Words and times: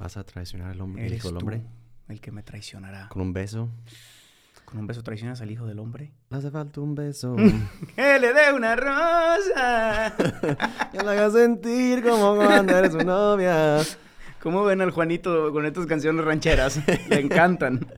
¿Vas 0.00 0.16
a 0.16 0.24
traicionar 0.24 0.70
al 0.70 0.80
hombre, 0.80 1.04
Eres 1.06 1.18
hijo 1.18 1.28
del 1.28 1.38
tú 1.38 1.44
hombre? 1.44 1.62
el 2.08 2.20
que 2.20 2.32
me 2.32 2.42
traicionará. 2.42 3.08
¿Con 3.10 3.20
un 3.22 3.32
beso? 3.34 3.68
¿Con 4.64 4.78
un 4.78 4.86
beso 4.86 5.02
traicionas 5.02 5.40
al 5.42 5.50
hijo 5.50 5.66
del 5.66 5.78
hombre? 5.78 6.10
Le 6.30 6.38
hace 6.38 6.50
falta 6.50 6.80
un 6.80 6.94
beso. 6.94 7.36
¡Que 7.96 8.18
le 8.18 8.32
dé 8.32 8.52
una 8.54 8.76
rosa! 8.76 10.14
que 10.92 10.98
lo 11.02 11.10
haga 11.10 11.30
sentir 11.30 12.02
como 12.02 12.34
cuando 12.36 12.76
eres 12.78 12.92
su 12.92 12.98
novia. 13.04 13.78
¿Cómo 14.42 14.64
ven 14.64 14.80
al 14.80 14.90
Juanito 14.90 15.52
con 15.52 15.66
estas 15.66 15.84
canciones 15.86 16.24
rancheras? 16.24 16.80
Le 17.08 17.20
encantan. 17.20 17.86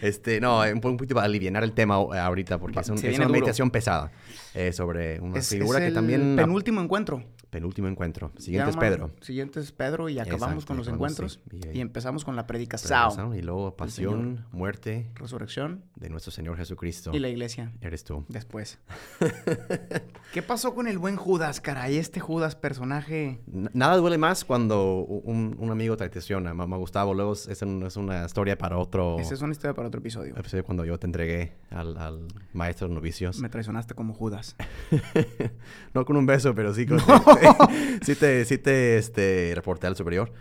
Este, 0.00 0.38
no, 0.38 0.60
un 0.60 0.80
po- 0.82 0.90
un 0.90 0.96
poquito 0.98 1.14
para 1.14 1.24
aliviar 1.26 1.62
el 1.64 1.72
tema 1.72 1.96
eh, 2.14 2.18
ahorita, 2.18 2.58
porque 2.58 2.78
es, 2.80 2.88
un- 2.90 2.98
una 2.98 3.10
duro. 3.12 3.28
meditación 3.30 3.70
pesada 3.70 4.10
eh, 4.52 4.70
sobre 4.72 5.18
una 5.20 5.38
Es, 5.38 5.48
figura 5.48 5.78
es 5.78 5.86
que 5.86 5.92
también... 5.92 6.36
penúltimo 6.36 6.82
encuentro. 6.82 7.22
Penúltimo 7.54 7.86
encuentro. 7.86 8.32
Siguiente 8.36 8.70
es 8.70 8.76
Pedro. 8.76 9.12
Siguiente 9.20 9.60
es 9.60 9.70
Pedro 9.70 10.08
y 10.08 10.18
acabamos 10.18 10.64
Exacto, 10.64 10.66
con 10.66 10.76
los 10.78 10.88
encuentros. 10.88 11.40
sí. 11.52 11.60
Y 11.74 11.80
empezamos 11.80 12.24
con 12.24 12.34
la 12.34 12.48
predica 12.48 12.76
Pero, 12.82 12.88
Sao. 13.12 13.32
Y 13.32 13.42
luego 13.42 13.76
pasión, 13.76 14.44
muerte 14.50 15.12
Resurrección 15.14 15.84
de 15.94 16.08
nuestro 16.10 16.32
Señor 16.32 16.56
Jesucristo. 16.56 17.12
y 17.14 17.20
la 17.20 17.28
iglesia 17.28 17.72
Eres 17.80 18.02
tú. 18.02 18.24
después. 18.28 18.80
¿Qué 20.32 20.42
pasó 20.42 20.74
con 20.74 20.88
el 20.88 20.98
buen 20.98 21.14
Judas, 21.14 21.60
caray? 21.60 21.96
Este 21.96 22.18
Judas, 22.18 22.56
personaje... 22.56 23.40
N- 23.52 23.70
Nada 23.72 23.96
duele 23.98 24.18
más 24.18 24.44
cuando 24.44 24.96
un, 25.04 25.54
un 25.60 25.70
amigo 25.70 25.96
te 25.96 26.08
traiciona, 26.08 26.52
mamá 26.54 26.76
Gustavo. 26.76 27.14
Luego 27.14 27.34
es, 27.34 27.62
un- 27.62 27.84
es 27.86 27.96
una 27.96 28.24
historia 28.26 28.58
para 28.58 28.78
otro 28.78 29.20
Esa 29.20 29.34
es 29.34 29.42
una 29.42 29.52
historia 29.52 29.74
para 29.74 29.86
otro 29.86 30.00
episodio. 30.00 30.36
episodio 30.36 30.64
cuando 30.64 30.84
yo 30.84 30.98
te 30.98 31.06
entregué 31.06 31.52
al, 31.70 31.96
al 31.98 32.26
maestro 32.52 32.88
de 32.88 32.94
novicios. 32.94 33.38
Me 33.38 33.48
traicionaste 33.48 33.94
como 33.94 34.12
Judas. 34.12 34.56
no 35.94 36.04
con 36.04 36.16
un 36.16 36.26
beso, 36.26 36.52
pero 36.54 36.74
sí 36.74 36.84
con... 36.86 36.98
sí 38.02 38.14
te, 38.14 38.44
sí 38.44 38.58
te 38.58 38.98
este, 38.98 39.52
reporté 39.54 39.86
al 39.86 39.96
superior. 39.96 40.32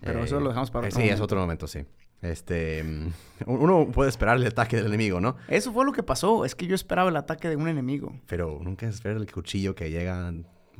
Pero 0.00 0.24
eso 0.24 0.40
lo 0.40 0.48
dejamos 0.48 0.70
para 0.70 0.86
eh, 0.86 0.90
otro 0.90 1.00
Sí, 1.00 1.04
es 1.04 1.10
momento. 1.12 1.24
otro 1.24 1.40
momento, 1.40 1.66
sí. 1.68 1.84
Este... 2.22 2.82
mm, 2.82 3.08
Uno 3.46 3.88
puede 3.92 4.10
esperar 4.10 4.36
el 4.36 4.46
ataque 4.46 4.76
del 4.76 4.86
enemigo, 4.86 5.20
¿no? 5.20 5.36
Eso 5.48 5.72
fue 5.72 5.84
lo 5.84 5.92
que 5.92 6.02
pasó. 6.02 6.44
Es 6.44 6.54
que 6.54 6.66
yo 6.66 6.74
esperaba 6.74 7.10
el 7.10 7.16
ataque 7.16 7.48
de 7.48 7.56
un 7.56 7.68
enemigo. 7.68 8.12
Pero 8.26 8.58
nunca 8.62 8.86
espera 8.86 9.16
el 9.16 9.30
cuchillo 9.30 9.74
que 9.74 9.90
llega 9.90 10.32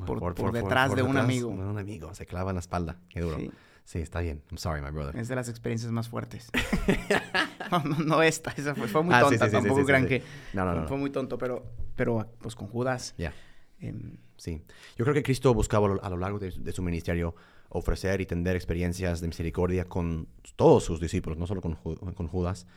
Por- 0.05 0.19
por 0.35 0.51
detrás 0.51 0.93
de 0.95 1.03
un 1.03 1.17
amigo. 1.17 1.49
De 1.51 1.55
un 1.63 1.77
amigo, 1.77 2.13
se 2.13 2.25
clava 2.25 2.51
en 2.51 2.55
la 2.55 2.59
espalda. 2.61 2.99
Qué 3.09 3.21
duro. 3.21 3.37
Sí. 3.37 3.51
Sí, 3.85 3.99
está 3.99 4.21
bien. 4.21 4.41
I'm 4.49 4.57
sorry, 4.57 4.81
my 4.81 4.91
brother. 4.91 5.15
Es 5.17 5.27
de 5.27 5.35
las 5.35 5.49
experiencias 5.49 5.91
más 5.91 6.07
fuertes. 6.07 6.49
no, 7.71 7.79
no, 7.83 7.97
no 7.99 8.21
esta. 8.23 8.51
Esa 8.55 8.75
fue, 8.75 8.87
fue 8.87 9.03
muy 9.03 9.13
Ah, 9.13 9.21
tonta. 9.21 9.37
sí, 9.37 9.43
sí, 9.43 9.45
sí, 9.45 9.51
tampoco 9.51 9.81
sí. 9.85 10.05
que... 10.07 10.23
No, 10.53 10.63
no, 10.65 10.73
no. 10.81 10.87
Fue 10.87 10.97
muy 10.97 11.09
tonto, 11.09 11.37
pero... 11.37 11.65
Pero 11.95 12.25
pues 12.39 12.55
con 12.55 12.67
Judas... 12.69 13.13
Ya, 13.17 13.33
em, 13.79 14.17
sí. 14.43 14.61
Yo 14.97 15.05
creo 15.05 15.13
que 15.13 15.23
Cristo 15.23 15.53
buscaba 15.53 15.87
a 16.01 16.09
lo- 16.09 16.17
largo 16.17 16.39
de, 16.39 16.51
de 16.51 16.71
su 16.73 16.81
ministerio 16.83 17.35
ofrecer 17.69 18.21
y 18.21 18.25
tender 18.25 18.55
experiencias 18.55 19.19
de 19.21 19.27
misericordia 19.27 19.85
con 19.85 20.27
todos 20.55 20.83
sus 20.83 20.99
discípulos, 20.99 21.37
no 21.39 21.47
solo 21.47 21.61
con, 21.61 21.75
con 21.75 22.27
Judas. 22.27 22.67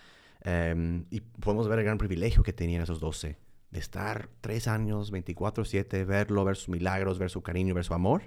Em, 0.42 1.04
y 1.10 1.20
podemos 1.20 1.68
ver 1.68 1.78
el 1.80 1.84
gran 1.84 1.98
privilegio 1.98 2.42
que 2.42 2.52
tenían 2.52 2.82
esos 2.82 3.00
doce, 3.00 3.36
de 3.72 3.80
estar 3.80 4.28
tres 4.40 4.68
años, 4.68 5.12
24-7, 5.12 6.06
verlo, 6.06 6.44
ver 6.44 6.56
sus 6.56 6.68
milagros, 6.68 7.18
ver 7.18 7.30
su 7.30 7.42
cariño, 7.42 7.74
ver 7.74 7.84
su 7.84 7.94
amor. 7.94 8.22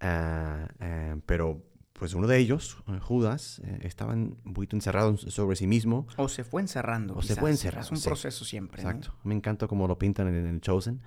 Ah, 0.00 0.66
eh, 0.80 1.16
pero 1.26 1.62
pues 1.92 2.14
uno 2.14 2.26
de 2.26 2.38
ellos, 2.38 2.78
eh, 2.88 2.98
Judas, 3.00 3.60
eh, 3.64 3.78
estaba 3.82 4.14
un 4.14 4.36
poquito 4.54 4.74
encerrado 4.74 5.10
en- 5.10 5.18
sobre 5.18 5.54
sí 5.56 5.66
mismo. 5.68 6.06
O 6.16 6.28
se 6.28 6.42
fue 6.42 6.60
encerrando. 6.62 7.14
O 7.14 7.22
se 7.22 7.28
quizás. 7.28 7.38
fue 7.38 7.50
encerrando, 7.50 7.84
Es 7.86 7.90
un 7.92 7.98
sí. 7.98 8.08
proceso 8.08 8.44
siempre. 8.44 8.82
¿no? 8.82 8.90
Exacto. 8.90 9.14
Me 9.22 9.34
encanta 9.34 9.68
cómo 9.68 9.86
lo 9.86 9.98
pintan 9.98 10.26
en, 10.28 10.34
en 10.34 10.46
el 10.46 10.60
Chosen. 10.60 11.00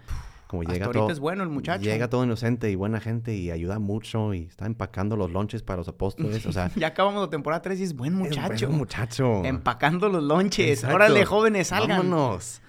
Como 0.56 0.62
Hasta 0.62 0.74
llega 0.74 0.92
todo, 0.92 1.12
es 1.12 1.20
bueno 1.20 1.44
el 1.44 1.50
muchacho. 1.50 1.84
Llega 1.84 2.10
todo 2.10 2.24
inocente 2.24 2.72
y 2.72 2.76
buena 2.76 3.00
gente 3.00 3.36
y 3.36 3.52
ayuda 3.52 3.80
mucho 3.80 4.34
y 4.34 4.44
está 4.44 4.66
empacando 4.66 5.18
los 5.18 5.32
lonches 5.32 5.64
para 5.64 5.78
los 5.78 5.88
apóstoles. 5.88 6.46
O 6.46 6.52
sea, 6.54 6.72
ya 6.76 6.88
acabamos 6.88 7.22
la 7.22 7.30
temporada 7.30 7.62
3 7.62 7.80
y 7.80 7.84
es 7.84 7.96
buen 7.96 8.14
muchacho. 8.14 8.54
Es 8.54 8.62
buen 8.62 8.78
muchacho. 8.78 9.44
Empacando 9.44 10.10
los 10.10 10.24
lonches. 10.24 10.80
Exacto. 10.80 10.96
Órale, 10.96 11.26
jóvenes, 11.26 11.68
salgan. 11.68 12.10
Vámonos. 12.10 12.62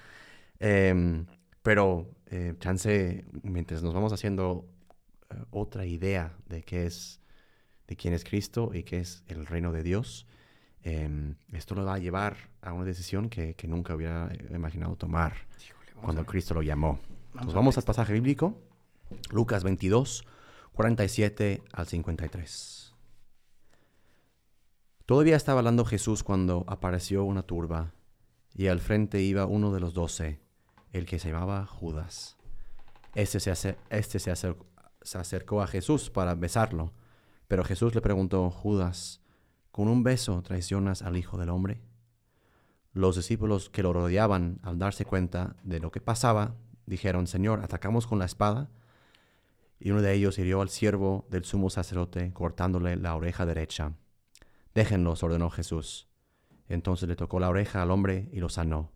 Em, 0.59 1.27
pero, 1.63 2.11
eh, 2.27 2.55
chance, 2.59 3.25
mientras 3.43 3.83
nos 3.83 3.95
vamos 3.95 4.13
haciendo 4.13 4.67
eh, 5.31 5.37
otra 5.51 5.87
idea 5.87 6.33
de 6.49 6.63
qué 6.63 6.87
es, 6.87 7.21
de 7.87 7.97
quién 7.97 8.15
es 8.15 8.25
Cristo 8.25 8.71
y 8.73 8.83
qué 8.83 9.01
es 9.01 9.23
el 9.29 9.47
reino 9.47 9.73
de 9.73 9.83
Dios, 9.83 10.27
em, 10.83 11.37
esto 11.53 11.75
lo 11.75 11.85
va 11.85 11.95
a 11.95 11.99
llevar 11.99 12.37
a 12.63 12.73
una 12.73 12.85
decisión 12.85 13.29
que, 13.29 13.55
que 13.55 13.69
nunca 13.69 13.95
hubiera 13.95 14.29
eh, 14.33 14.49
imaginado 14.55 14.97
tomar 14.97 15.35
Híjole, 15.65 15.93
cuando. 16.01 16.27
Cristo 16.27 16.55
lo 16.55 16.63
llamó. 16.63 16.99
Vamos 17.37 17.47
Nos 17.47 17.55
a 17.55 17.57
vamos 17.57 17.77
al 17.79 17.85
pasaje 17.85 18.13
bíblico, 18.15 18.55
Lucas 19.31 19.63
22, 19.63 20.25
47 20.73 21.63
al 21.73 21.87
53. 21.87 22.95
Todavía 25.05 25.37
estaba 25.37 25.59
hablando 25.61 25.85
Jesús 25.85 26.23
cuando 26.23 26.65
apareció 26.67 27.25
una 27.25 27.43
turba 27.43 27.93
y 28.55 28.69
al 28.69 28.81
frente 28.81 29.21
iba 29.21 29.45
uno 29.47 29.71
de 29.73 29.81
los 29.81 29.93
doce, 29.95 30.41
el 30.93 31.05
que 31.05 31.19
se 31.19 31.31
llamaba 31.31 31.67
Judas. 31.67 32.37
Este 33.15 33.39
se, 33.39 33.77
este 33.91 34.19
se, 34.19 34.33
acer- 34.33 34.57
se 35.03 35.19
acercó 35.19 35.63
a 35.63 35.67
Jesús 35.67 36.09
para 36.11 36.35
besarlo, 36.35 36.93
pero 37.49 37.65
Jesús 37.65 37.95
le 37.95 38.01
preguntó, 38.01 38.51
Judas, 38.51 39.21
¿con 39.71 39.89
un 39.89 40.03
beso 40.03 40.43
traicionas 40.43 41.03
al 41.03 41.17
Hijo 41.19 41.37
del 41.37 41.51
Hombre? 41.51 41.83
Los 42.93 43.17
discípulos 43.17 43.69
que 43.69 43.83
lo 43.83 43.93
rodeaban, 43.93 44.59
al 44.63 44.79
darse 44.79 45.05
cuenta 45.05 45.55
de 45.65 45.81
lo 45.81 45.91
que 45.91 46.01
pasaba, 46.01 46.55
dijeron, 46.87 47.27
Señor, 47.27 47.61
atacamos 47.63 48.07
con 48.07 48.19
la 48.19 48.25
espada. 48.25 48.71
Y 49.79 49.91
uno 49.91 50.01
de 50.01 50.15
ellos 50.15 50.39
hirió 50.39 50.63
al 50.63 50.71
siervo 50.71 51.27
del 51.31 51.45
sumo 51.45 51.69
sacerdote, 51.69 52.33
cortándole 52.33 52.97
la 52.97 53.15
oreja 53.15 53.45
derecha. 53.45 53.93
Déjenlos, 54.75 55.23
ordenó 55.23 55.51
Jesús. 55.51 56.09
Entonces 56.69 57.09
le 57.09 57.17
tocó 57.17 57.41
la 57.41 57.49
oreja 57.49 57.83
al 57.83 57.91
hombre 57.91 58.29
y 58.33 58.41
lo 58.41 58.49
sanó. 58.49 58.93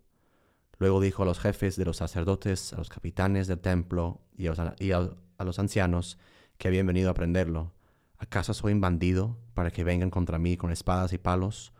Luego 0.79 0.99
dijo 0.99 1.23
a 1.23 1.25
los 1.25 1.39
jefes 1.39 1.75
de 1.75 1.85
los 1.85 1.97
sacerdotes, 1.97 2.73
a 2.73 2.77
los 2.77 2.89
capitanes 2.89 3.47
del 3.47 3.59
templo 3.59 4.21
y 4.35 4.47
a 4.47 4.55
los, 4.55 4.59
a 4.59 5.43
los 5.43 5.59
ancianos 5.59 6.17
que 6.57 6.67
habían 6.67 6.87
venido 6.87 7.09
a 7.09 7.13
prenderlo, 7.13 7.73
¿acaso 8.17 8.53
soy 8.53 8.73
un 8.73 8.81
bandido 8.81 9.37
para 9.53 9.71
que 9.71 9.83
vengan 9.83 10.09
contra 10.09 10.39
mí 10.39 10.57
con 10.57 10.71
espadas 10.71 11.13
y 11.13 11.17
palos? 11.17 11.73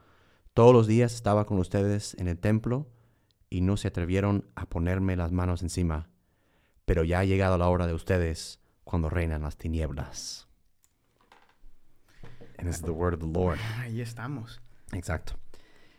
Todos 0.54 0.74
los 0.74 0.88
días 0.88 1.14
estaba 1.14 1.46
con 1.46 1.60
ustedes 1.60 2.16
en 2.20 2.28
el 2.28 2.38
templo 2.38 2.88
y 3.52 3.62
no 3.62 3.78
se 3.78 3.90
atrevieron 3.90 4.50
a 4.56 4.66
ponerme 4.66 5.16
las 5.16 5.32
manos 5.32 5.62
encima. 5.62 6.10
Pero 6.86 7.04
ya 7.04 7.20
ha 7.20 7.26
llegado 7.26 7.60
la 7.60 7.68
hora 7.68 7.86
de 7.86 7.94
ustedes 7.94 8.60
cuando 8.84 9.10
reinan 9.10 9.44
las 9.44 9.58
tinieblas. 9.58 10.48
And 12.58 12.68
this 12.68 12.78
is 12.78 12.82
the 12.82 12.92
word 12.92 13.14
of 13.14 13.20
the 13.20 13.28
Lord. 13.28 13.60
Ahí 13.80 14.02
estamos. 14.02 14.62
Exacto. 14.94 15.34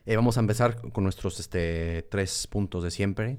Eh, 0.06 0.16
vamos 0.16 0.36
a 0.38 0.40
empezar 0.40 0.80
con 0.90 1.04
nuestros 1.04 1.38
este, 1.38 2.02
tres 2.10 2.46
puntos 2.46 2.82
de 2.82 2.90
siempre. 2.90 3.38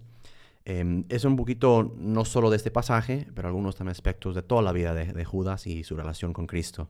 Eh, 0.66 1.04
es 1.10 1.26
un 1.26 1.36
poquito 1.36 1.94
no 1.98 2.24
solo 2.24 2.52
de 2.52 2.58
este 2.58 2.70
pasaje, 2.72 3.28
pero 3.34 3.48
algunos 3.48 3.76
también 3.76 3.94
aspectos 3.94 4.36
de 4.36 4.44
toda 4.44 4.62
la 4.62 4.72
vida 4.72 4.94
de, 4.94 5.12
de 5.12 5.26
Judas 5.26 5.66
y 5.66 5.84
su 5.84 5.96
relación 5.96 6.34
con 6.34 6.46
Cristo. 6.46 6.90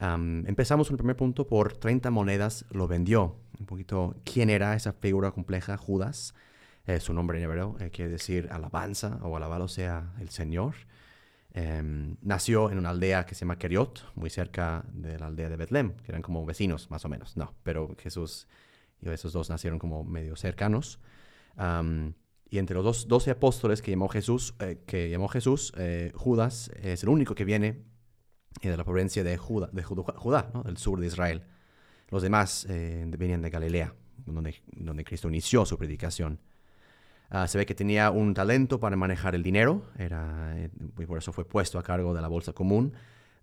Am, 0.00 0.46
empezamos 0.46 0.88
con 0.88 0.94
el 0.94 0.98
primer 0.98 1.16
punto 1.16 1.46
por 1.46 1.76
30 1.76 2.10
monedas 2.10 2.64
lo 2.70 2.88
vendió. 2.88 3.36
Un 3.58 3.66
poquito 3.66 4.16
quién 4.24 4.48
era 4.48 4.74
esa 4.74 4.94
figura 4.94 5.30
compleja, 5.30 5.76
Judas. 5.76 6.34
Eh, 6.86 7.00
su 7.00 7.12
nombre 7.12 7.36
en 7.36 7.44
hebreo 7.44 7.76
eh, 7.80 7.90
quiere 7.90 8.10
decir 8.10 8.48
alabanza 8.50 9.18
o 9.22 9.36
alabado 9.36 9.68
sea 9.68 10.14
el 10.18 10.30
Señor. 10.30 10.74
Em, 11.52 12.16
nació 12.22 12.70
en 12.70 12.78
una 12.78 12.90
aldea 12.90 13.26
que 13.26 13.34
se 13.34 13.40
llama 13.40 13.58
Keriot, 13.58 14.10
muy 14.14 14.30
cerca 14.30 14.86
de 14.90 15.18
la 15.18 15.26
aldea 15.26 15.50
de 15.50 15.56
Betlem, 15.56 15.92
que 15.96 16.12
eran 16.12 16.22
como 16.22 16.46
vecinos 16.46 16.90
más 16.90 17.04
o 17.04 17.10
menos. 17.10 17.36
No, 17.36 17.52
pero 17.62 17.94
Jesús 17.98 18.48
y 19.02 19.08
esos 19.10 19.34
dos 19.34 19.50
nacieron 19.50 19.78
como 19.78 20.02
medio 20.02 20.34
cercanos. 20.34 20.98
Y 22.48 22.58
entre 22.58 22.74
los 22.74 22.84
dos, 22.84 23.06
12 23.06 23.32
apóstoles 23.32 23.82
que 23.82 23.90
llamó 23.90 24.08
Jesús, 24.08 24.54
eh, 24.60 24.82
que 24.86 25.10
llamó 25.10 25.28
Jesús 25.28 25.74
Judas 26.14 26.70
es 26.82 27.02
el 27.02 27.10
único 27.10 27.34
que 27.34 27.44
viene 27.44 27.89
eh, 28.62 28.68
de 28.70 28.76
la 28.76 28.84
provincia 28.84 29.22
de 29.24 29.36
Judá, 29.36 29.68
de 29.72 29.82
Judá 29.82 30.50
¿no? 30.54 30.62
del 30.62 30.76
sur 30.76 31.00
de 31.00 31.06
Israel. 31.06 31.42
Los 32.08 32.22
demás 32.22 32.66
eh, 32.68 33.04
venían 33.16 33.40
de 33.42 33.50
Galilea, 33.50 33.94
donde, 34.26 34.54
donde 34.72 35.04
Cristo 35.04 35.28
inició 35.28 35.64
su 35.64 35.78
predicación. 35.78 36.40
Ah, 37.30 37.46
se 37.46 37.58
ve 37.58 37.64
que 37.66 37.76
tenía 37.76 38.10
un 38.10 38.34
talento 38.34 38.80
para 38.80 38.96
manejar 38.96 39.36
el 39.36 39.42
dinero, 39.44 39.84
era, 39.96 40.52
eh, 40.58 40.68
y 40.98 41.06
por 41.06 41.18
eso 41.18 41.32
fue 41.32 41.44
puesto 41.44 41.78
a 41.78 41.82
cargo 41.84 42.12
de 42.12 42.20
la 42.20 42.26
bolsa 42.28 42.52
común 42.52 42.92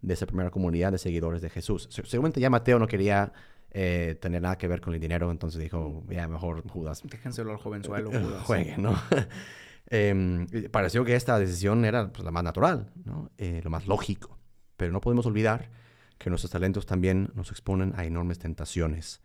de 0.01 0.13
esa 0.13 0.25
primera 0.25 0.49
comunidad 0.51 0.91
de 0.91 0.97
seguidores 0.97 1.41
de 1.41 1.49
Jesús. 1.49 1.87
Se- 1.89 2.05
Seguramente 2.05 2.41
ya 2.41 2.49
Mateo 2.49 2.77
no 2.79 2.87
quería 2.87 3.31
eh, 3.71 4.17
tener 4.21 4.41
nada 4.41 4.57
que 4.57 4.67
ver 4.67 4.81
con 4.81 4.93
el 4.93 4.99
dinero, 4.99 5.31
entonces 5.31 5.61
dijo, 5.61 6.03
ya 6.09 6.27
mejor 6.27 6.67
Judas. 6.67 7.01
Déjenselo 7.05 7.51
al 7.51 7.57
jovenzuelo, 7.57 8.11
Judas. 8.11 8.43
Juegue, 8.45 8.77
¿no? 8.77 8.93
Em, 9.89 10.45
pareció 10.69 11.05
que 11.05 11.15
esta 11.15 11.39
decisión 11.39 11.85
era 11.85 12.11
pues, 12.11 12.25
la 12.25 12.31
más 12.31 12.43
natural, 12.43 12.91
¿no? 13.05 13.31
Eh, 13.37 13.61
lo 13.63 13.69
más 13.69 13.87
lógico. 13.87 14.36
Pero 14.77 14.91
no 14.91 15.01
podemos 15.01 15.25
olvidar 15.25 15.69
que 16.17 16.29
nuestros 16.29 16.51
talentos 16.51 16.85
también 16.85 17.31
nos 17.35 17.51
exponen 17.51 17.93
a 17.95 18.05
enormes 18.05 18.39
tentaciones. 18.39 19.21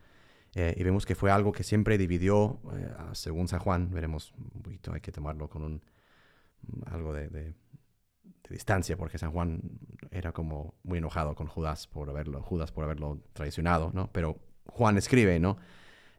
Eh, 0.54 0.75
y 0.76 0.82
vemos 0.82 1.06
que 1.06 1.14
fue 1.14 1.31
algo 1.31 1.52
que 1.52 1.64
siempre 1.64 1.96
dividió, 1.96 2.60
eh, 2.75 2.90
según 3.12 3.49
San 3.49 3.60
Juan, 3.60 3.90
veremos 3.90 4.32
un 4.54 4.62
poquito, 4.62 4.93
hay 4.93 5.00
que 5.00 5.12
tomarlo 5.12 5.49
con 5.49 5.62
un, 5.62 5.82
algo 6.87 7.12
de, 7.14 7.54
distancia, 8.50 8.99
porque 8.99 9.16
San 9.16 9.32
Juan 9.32 9.62
era 10.10 10.32
como 10.32 10.75
muy 10.82 10.99
enojado 10.99 11.34
con 11.34 11.46
Judas 11.46 11.87
por 11.87 12.10
haberlo, 12.10 12.43
Judas 12.43 12.70
por 12.70 12.84
haberlo 12.84 13.22
traicionado, 13.32 13.90
¿no? 13.94 14.12
Pero 14.12 14.38
Juan 14.66 14.99
escribe, 14.99 15.40
¿no? 15.40 15.56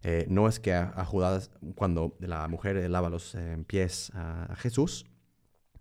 Eh, 0.02 0.26
no 0.28 0.48
es 0.48 0.60
que 0.60 0.74
a, 0.74 1.06
Judas, 1.06 1.52
cuando 1.76 2.18
la 2.20 2.48
mujer 2.48 2.90
lava 2.90 3.10
los 3.10 3.38
pies 3.68 4.12
a, 4.16 4.56
Jesús, 4.56 5.06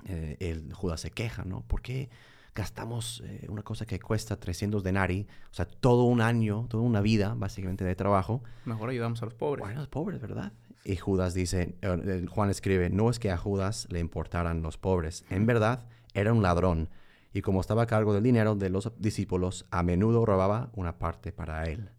el 0.05 0.75
Judas 0.75 1.01
se 1.01 1.11
queja, 1.11 1.45
¿no? 1.47 1.63
¿Por 1.63 1.81
qué 1.81 2.11
gastamos 2.55 3.23
eh, 3.25 3.47
una 3.49 3.63
cosa 3.63 3.87
que 3.87 3.99
cuesta 3.99 4.39
300 4.39 4.83
denari, 4.83 5.27
o 5.51 5.55
sea, 5.55 5.67
todo 5.67 6.05
un 6.05 6.21
año, 6.21 6.67
toda 6.69 6.83
una 6.83 7.01
vida, 7.01 7.35
básicamente, 7.37 7.85
de 7.85 7.95
trabajo. 7.95 8.43
Mejor 8.65 8.91
ayudamos 8.91 9.23
a 9.23 9.27
los 9.27 9.35
pobres. 9.35 9.65
Bueno, 9.65 9.81
los 9.81 9.89
pobres, 9.89 10.21
¿verdad? 10.21 10.53
Y 10.85 10.97
Judas 10.97 11.35
dice, 11.35 11.77
eh, 11.81 12.27
Juan 12.29 12.51
escribe, 12.51 12.91
no 12.91 13.09
es 13.09 13.19
que 13.19 13.31
a 13.31 13.37
Judas 13.37 13.87
le 13.91 14.01
importaran 14.01 14.63
los 14.63 14.79
pobres, 14.79 15.25
en 15.31 15.47
verdad 15.47 15.87
era 16.15 16.33
un 16.33 16.43
ladrón, 16.43 16.91
y 17.33 17.41
como 17.41 17.61
estaba 17.61 17.83
a 17.83 17.87
cargo 17.87 18.13
del 18.13 18.23
dinero 18.23 18.55
de 18.55 18.69
los 18.69 18.93
discípulos, 18.99 19.65
a 19.71 19.83
menudo 19.83 20.27
robaba 20.27 20.71
una 20.75 20.99
parte 20.99 21.33
para 21.33 21.65
él. 21.65 21.91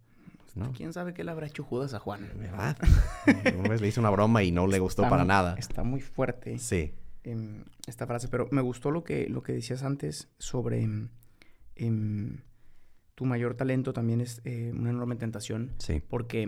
¿no? 0.55 0.71
¿Quién 0.73 0.94
sabe 0.94 1.15
qué 1.15 1.23
le 1.23 1.31
habrá 1.31 1.47
hecho 1.47 1.63
Judas 1.63 1.95
a 1.95 2.00
Juan? 2.00 2.29
¿Verdad? 2.35 2.77
Una 3.57 3.69
vez 3.69 3.81
le 3.81 3.88
hizo 3.88 4.00
una 4.00 4.11
broma 4.11 4.44
y 4.44 4.51
no 4.51 4.67
le 4.67 4.77
gustó 4.77 5.01
para 5.09 5.25
nada. 5.25 5.55
Está 5.57 5.83
muy 5.83 6.01
fuerte. 6.01 6.59
Sí. 6.59 6.94
Em, 7.24 7.64
esta 7.88 8.06
frase, 8.06 8.28
pero 8.28 8.48
me 8.52 8.62
gustó 8.62 8.92
lo 8.92 9.04
que, 9.04 9.28
lo 9.30 9.44
que 9.44 9.54
decías 9.54 9.84
antes 9.84 10.30
sobre 10.40 10.81
em, 10.81 11.10
em, 11.75 12.42
tu 13.16 13.25
mayor 13.25 13.56
talento 13.56 13.94
también 13.94 14.20
es 14.20 14.42
eh, 14.44 14.72
una 14.74 14.90
enorme 14.90 15.16
tentación. 15.16 15.74
Sí. 15.78 16.02
Porque 16.08 16.44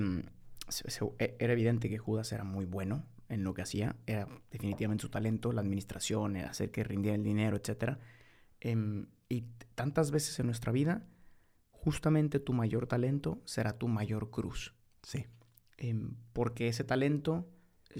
e, 1.19 1.35
era 1.39 1.53
evidente 1.53 1.89
que 1.89 1.97
Judas 1.97 2.31
era 2.33 2.43
muy 2.43 2.65
bueno 2.65 3.05
en 3.29 3.43
lo 3.43 3.53
que 3.53 3.61
hacía. 3.61 3.95
Era 4.05 4.27
definitivamente 4.51 5.03
su 5.03 5.09
talento, 5.09 5.53
la 5.53 5.61
administración, 5.61 6.35
el 6.35 6.45
hacer 6.45 6.71
que 6.71 6.83
rindiera 6.83 7.15
el 7.15 7.23
dinero, 7.23 7.55
etc. 7.55 7.97
y 9.29 9.41
tantas 9.75 10.11
veces 10.11 10.39
en 10.39 10.47
nuestra 10.47 10.71
vida, 10.71 11.07
justamente 11.71 12.39
tu 12.39 12.51
mayor 12.51 12.87
talento 12.87 13.41
será 13.45 13.77
tu 13.77 13.87
mayor 13.87 14.29
cruz. 14.29 14.73
Sí. 15.03 15.25
porque 16.33 16.67
ese 16.67 16.83
talento 16.83 17.47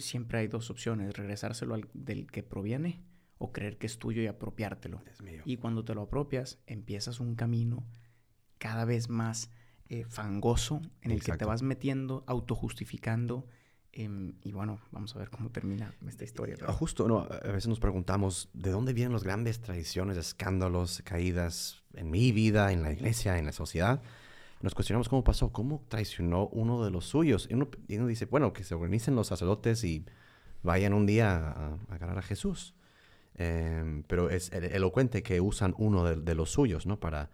siempre 0.01 0.39
hay 0.39 0.47
dos 0.47 0.69
opciones, 0.69 1.15
regresárselo 1.15 1.74
al 1.74 1.88
del 1.94 2.27
que 2.27 2.44
proviene 2.44 3.03
o 3.38 3.51
creer 3.51 3.77
que 3.77 3.88
es 3.88 3.97
tuyo 3.97 4.21
y 4.21 4.27
apropiártelo. 4.27 5.01
Y 5.45 5.57
cuando 5.57 5.83
te 5.83 5.94
lo 5.94 6.03
apropias, 6.03 6.59
empiezas 6.68 7.19
un 7.19 7.36
camino 7.36 7.86
cada 8.57 8.86
vez 8.86 9.09
más 9.09 9.50
eh, 9.89 10.06
fangoso 10.07 10.81
en 11.01 11.12
el 11.12 11.24
que 11.24 11.33
te 11.33 11.45
vas 11.45 11.62
metiendo, 11.62 12.24
autojustificando. 12.27 13.47
Em, 13.92 14.36
y 14.42 14.51
bueno, 14.51 14.81
vamos 14.92 15.15
a 15.15 15.19
ver 15.19 15.30
cómo 15.30 15.51
termina 15.51 15.94
esta 16.07 16.24
historia. 16.24 16.56
Ah, 16.68 16.74
justo, 16.74 17.07
no, 17.07 17.19
a 17.19 17.51
veces 17.51 17.68
nos 17.68 17.80
preguntamos 17.80 18.50
de 18.53 18.71
dónde 18.71 18.94
vienen 18.94 19.13
las 19.13 19.24
grandes 19.24 19.62
tradiciones, 19.62 20.18
escándalos, 20.18 21.01
caídas 21.03 21.83
en 21.94 22.09
mi 22.09 22.31
vida, 22.31 22.71
en 22.74 22.83
la 22.83 22.91
iglesia, 22.91 23.38
en 23.38 23.45
la 23.45 23.53
sociedad 23.53 24.01
nos 24.61 24.73
cuestionamos 24.73 25.09
cómo 25.09 25.23
pasó, 25.23 25.51
cómo 25.51 25.83
traicionó 25.87 26.47
uno 26.47 26.83
de 26.83 26.91
los 26.91 27.05
suyos. 27.05 27.47
Y 27.49 27.53
uno, 27.53 28.07
dice, 28.07 28.25
bueno, 28.25 28.53
que 28.53 28.63
se 28.63 28.75
organicen 28.75 29.15
los 29.15 29.27
sacerdotes 29.27 29.83
y 29.83 30.05
vayan 30.63 30.93
un 30.93 31.05
día 31.05 31.35
a, 31.35 31.77
a 31.89 31.97
ganar 31.97 32.17
a 32.17 32.21
Jesús. 32.21 32.75
Em, 33.37 34.03
pero 34.03 34.29
es 34.29 34.51
elocuente 34.53 35.21
que 35.21 35.41
usan 35.41 35.75
uno 35.77 36.05
de, 36.05 36.35
los 36.35 36.51
suyos, 36.51 36.85
¿no? 36.85 36.99
Para, 36.99 37.29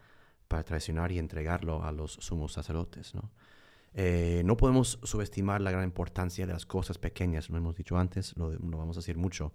para 0.47 0.63
traicionar 0.63 1.12
y 1.12 1.19
entregarlo 1.19 1.83
a 1.83 1.91
los 1.91 2.13
sumos 2.13 2.53
sacerdotes, 2.53 3.13
¿no? 3.13 3.29
Eh, 3.94 4.41
no 4.45 4.57
podemos 4.57 5.00
subestimar 5.03 5.62
la 5.62 5.69
gran 5.69 5.83
importancia 5.83 6.47
de 6.47 6.53
las 6.53 6.65
cosas 6.65 6.97
pequeñas, 6.97 7.50
lo 7.50 7.57
hemos 7.57 7.75
dicho 7.75 7.97
antes, 7.97 8.35
lo, 8.38 8.51
vamos 8.59 8.97
a 8.97 9.01
decir 9.01 9.18
mucho. 9.18 9.53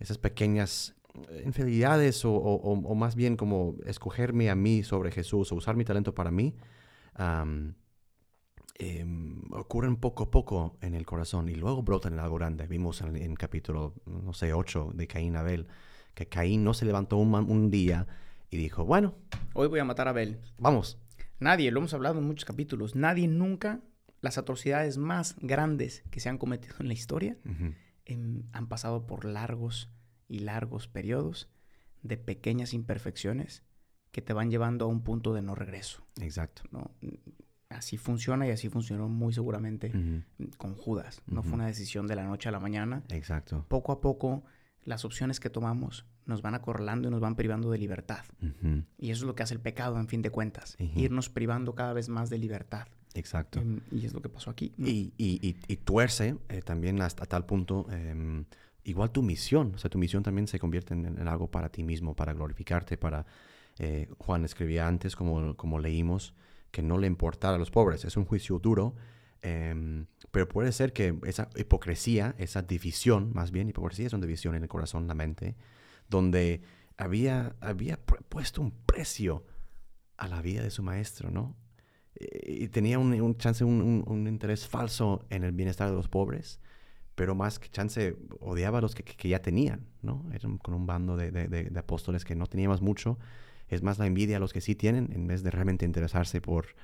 Esas 0.00 0.18
pequeñas 0.18 0.96
infidelidades 1.44 2.24
o, 2.24 2.34
o, 2.34 2.94
más 2.94 3.14
bien 3.14 3.36
como 3.36 3.76
escogerme 3.86 4.50
a 4.50 4.54
mí 4.54 4.82
sobre 4.82 5.10
Jesús 5.10 5.52
o 5.52 5.54
usar 5.54 5.76
mi 5.76 5.84
talento 5.84 6.14
para 6.14 6.30
mí, 6.30 6.54
Em, 8.78 9.42
ocurren 9.52 9.96
poco 9.96 10.24
a 10.24 10.30
poco 10.30 10.76
en 10.82 10.94
el 10.94 11.06
corazón 11.06 11.48
y 11.48 11.54
luego 11.54 11.82
brotan 11.82 12.12
en 12.12 12.18
algo 12.18 12.36
grande. 12.36 12.66
Vimos 12.66 13.00
en, 13.00 13.16
en 13.16 13.34
capítulo, 13.34 13.94
no 14.04 14.34
sé, 14.34 14.52
8 14.52 14.92
de 14.94 15.06
Caín 15.06 15.36
Abel, 15.36 15.66
que 16.14 16.28
Caín 16.28 16.62
no 16.62 16.74
se 16.74 16.84
levantó 16.84 17.16
un, 17.16 17.34
un, 17.34 17.70
día 17.70 18.06
y 18.50 18.58
dijo, 18.58 18.84
bueno. 18.84 19.14
Hoy 19.54 19.68
voy 19.68 19.80
a 19.80 19.84
matar 19.84 20.08
a 20.08 20.10
Abel. 20.10 20.40
Vamos. 20.58 20.98
Nadie, 21.38 21.70
lo 21.70 21.80
hemos 21.80 21.94
hablado 21.94 22.18
en 22.18 22.26
muchos 22.26 22.44
capítulos, 22.44 22.94
nadie 22.94 23.28
nunca, 23.28 23.80
las 24.20 24.36
atrocidades 24.36 24.98
más 24.98 25.36
grandes 25.40 26.02
que 26.10 26.20
se 26.20 26.28
han 26.28 26.38
cometido 26.38 26.76
en 26.80 26.88
la 26.88 26.94
historia, 26.94 27.36
em, 28.04 28.44
han 28.52 28.66
pasado 28.68 29.06
por 29.06 29.24
largos 29.24 29.90
y 30.28 30.40
largos 30.40 30.88
periodos 30.88 31.48
de 32.02 32.16
pequeñas 32.16 32.72
imperfecciones 32.72 33.62
que 34.16 34.22
te 34.22 34.32
van 34.32 34.50
llevando 34.50 34.86
a 34.86 34.88
un 34.88 35.02
punto 35.02 35.34
de 35.34 35.42
no 35.42 35.54
regreso. 35.54 36.02
Exacto. 36.22 36.62
¿no? 36.70 36.90
Así 37.68 37.98
funciona 37.98 38.46
y 38.46 38.50
así 38.50 38.70
funcionó 38.70 39.10
muy 39.10 39.34
seguramente 39.34 39.92
con 40.56 40.74
Judas. 40.74 41.20
No 41.26 41.42
fue 41.42 41.52
una 41.52 41.66
decisión 41.66 42.06
de 42.06 42.16
la 42.16 42.24
noche 42.24 42.48
a 42.48 42.52
la 42.52 42.58
mañana. 42.58 43.02
Exacto. 43.10 43.66
Poco 43.68 43.92
a 43.92 44.00
poco 44.00 44.42
las 44.84 45.04
opciones 45.04 45.38
que 45.38 45.50
tomamos 45.50 46.06
nos 46.24 46.40
van 46.40 46.54
acorralando 46.54 47.08
y 47.08 47.10
nos 47.10 47.20
van 47.20 47.36
privando 47.36 47.70
de 47.70 47.76
libertad. 47.76 48.24
Y 48.96 49.10
eso 49.10 49.24
es 49.24 49.26
lo 49.26 49.34
que 49.34 49.42
hace 49.42 49.52
el 49.52 49.60
pecado, 49.60 50.00
en 50.00 50.08
fin 50.08 50.22
de 50.22 50.30
cuentas. 50.30 50.76
Irnos 50.78 51.28
privando 51.28 51.74
cada 51.74 51.92
vez 51.92 52.08
más 52.08 52.30
de 52.30 52.38
libertad. 52.38 52.88
Exacto. 53.12 53.60
Em, 53.60 53.80
y 53.90 54.06
es 54.06 54.14
lo 54.14 54.22
que 54.22 54.30
pasó 54.30 54.48
aquí. 54.48 54.72
Y, 54.78 55.12
y, 55.18 55.58
y, 55.68 55.76
tuerce 55.76 56.38
eh, 56.48 56.62
también 56.62 57.02
hasta 57.02 57.26
tal 57.26 57.44
punto, 57.44 57.86
em, 57.90 58.46
igual 58.82 59.10
tu 59.10 59.22
misión. 59.22 59.74
O 59.74 59.78
sea, 59.78 59.90
tu 59.90 59.98
misión 59.98 60.22
también 60.22 60.46
se 60.46 60.58
convierte 60.58 60.94
en 60.94 61.28
algo 61.28 61.50
para 61.50 61.68
ti 61.68 61.82
mismo, 61.82 62.16
para 62.16 62.32
glorificarte, 62.32 62.96
para 62.96 63.26
eh, 63.78 64.08
Juan 64.18 64.44
escribía 64.44 64.86
antes, 64.86 65.16
como, 65.16 65.56
como 65.56 65.78
leímos, 65.78 66.34
que 66.70 66.82
no 66.82 66.98
le 66.98 67.06
importara 67.06 67.56
a 67.56 67.58
los 67.58 67.70
pobres. 67.70 68.04
Es 68.04 68.16
un 68.16 68.24
juicio 68.24 68.58
duro, 68.58 68.94
em, 69.42 70.06
pero 70.30 70.48
puede 70.48 70.72
ser 70.72 70.92
que 70.92 71.18
esa 71.24 71.48
hipocresía, 71.56 72.34
esa 72.38 72.62
división, 72.62 73.32
más 73.34 73.50
bien, 73.50 73.68
hipocresía 73.68 74.06
es 74.06 74.12
una 74.12 74.26
división 74.26 74.54
en 74.54 74.62
el 74.62 74.68
corazón, 74.68 75.06
la 75.06 75.14
mente, 75.14 75.56
donde 76.08 76.62
había, 76.96 77.56
había 77.60 77.98
puesto 78.28 78.60
un 78.62 78.72
precio 78.72 79.44
a 80.16 80.28
la 80.28 80.40
vida 80.42 80.62
de 80.62 80.70
su 80.70 80.82
maestro, 80.82 81.30
¿no? 81.30 81.56
Y 82.18 82.68
tenía 82.68 82.98
un, 82.98 83.36
chance, 83.36 83.62
un, 83.62 84.26
interés 84.26 84.66
falso 84.66 85.26
en 85.28 85.44
el 85.44 85.52
bienestar 85.52 85.90
de 85.90 85.96
los 85.96 86.08
pobres, 86.08 86.60
pero 87.14 87.34
más 87.34 87.58
que 87.58 87.68
chance 87.68 88.16
odiaba 88.40 88.78
a 88.78 88.80
los 88.80 88.94
que, 88.94 89.28
ya 89.28 89.42
tenían, 89.42 89.86
¿no? 90.00 90.24
Eran 90.32 90.56
con 90.58 90.72
un 90.72 90.86
bando 90.86 91.16
de, 91.16 91.30
de, 91.30 91.78
apóstoles 91.78 92.24
que 92.24 92.34
no 92.34 92.46
teníamos 92.46 92.80
mucho, 92.80 93.18
es 93.68 93.82
más 93.82 93.98
la 93.98 94.06
envidia 94.06 94.36
a 94.36 94.40
los 94.40 94.52
que 94.52 94.60
sí 94.60 94.74
tienen 94.74 95.10
en 95.12 95.26
vez 95.26 95.42
de 95.42 95.50
realmente 95.50 95.84
interesarse 95.84 96.40
por, 96.40 96.76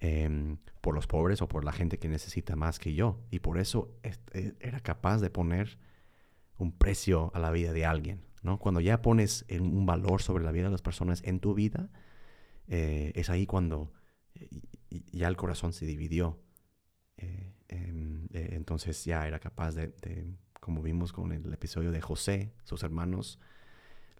em, 0.00 0.58
por 0.80 0.94
los 0.94 1.06
pobres 1.06 1.42
o 1.42 1.48
por 1.48 1.64
la 1.64 1.72
gente 1.72 1.98
que 1.98 2.08
necesita 2.08 2.56
más 2.56 2.78
que 2.78 2.94
yo. 2.94 3.20
Y 3.30 3.40
por 3.40 3.58
eso 3.58 3.94
e, 4.02 4.54
era 4.60 4.80
capaz 4.80 5.20
de 5.20 5.30
poner 5.30 5.78
un 6.58 6.72
precio 6.72 7.30
a 7.34 7.38
la 7.38 7.50
vida 7.50 7.72
de 7.72 7.84
alguien. 7.84 8.22
¿no? 8.42 8.58
Cuando 8.58 8.80
ya 8.80 9.02
pones 9.02 9.44
un 9.50 9.86
valor 9.86 10.22
sobre 10.22 10.44
la 10.44 10.52
vida 10.52 10.64
de 10.64 10.70
las 10.70 10.82
personas 10.82 11.22
en 11.24 11.40
tu 11.40 11.54
vida, 11.54 11.90
eh, 12.68 13.12
es 13.14 13.28
ahí 13.28 13.46
cuando 13.46 13.92
ya 15.12 15.28
el 15.28 15.36
corazón 15.36 15.72
se 15.72 15.86
dividió. 15.86 16.38
Eh, 17.16 17.52
em, 17.68 18.26
eh, 18.32 18.50
entonces 18.52 19.04
ya 19.04 19.26
era 19.26 19.38
capaz 19.40 19.74
de, 19.74 19.92
como 20.60 20.82
vimos 20.82 21.12
con 21.12 21.32
el 21.32 21.52
episodio 21.52 21.90
de 21.92 22.00
José, 22.00 22.54
sus 22.64 22.82
hermanos 22.82 23.38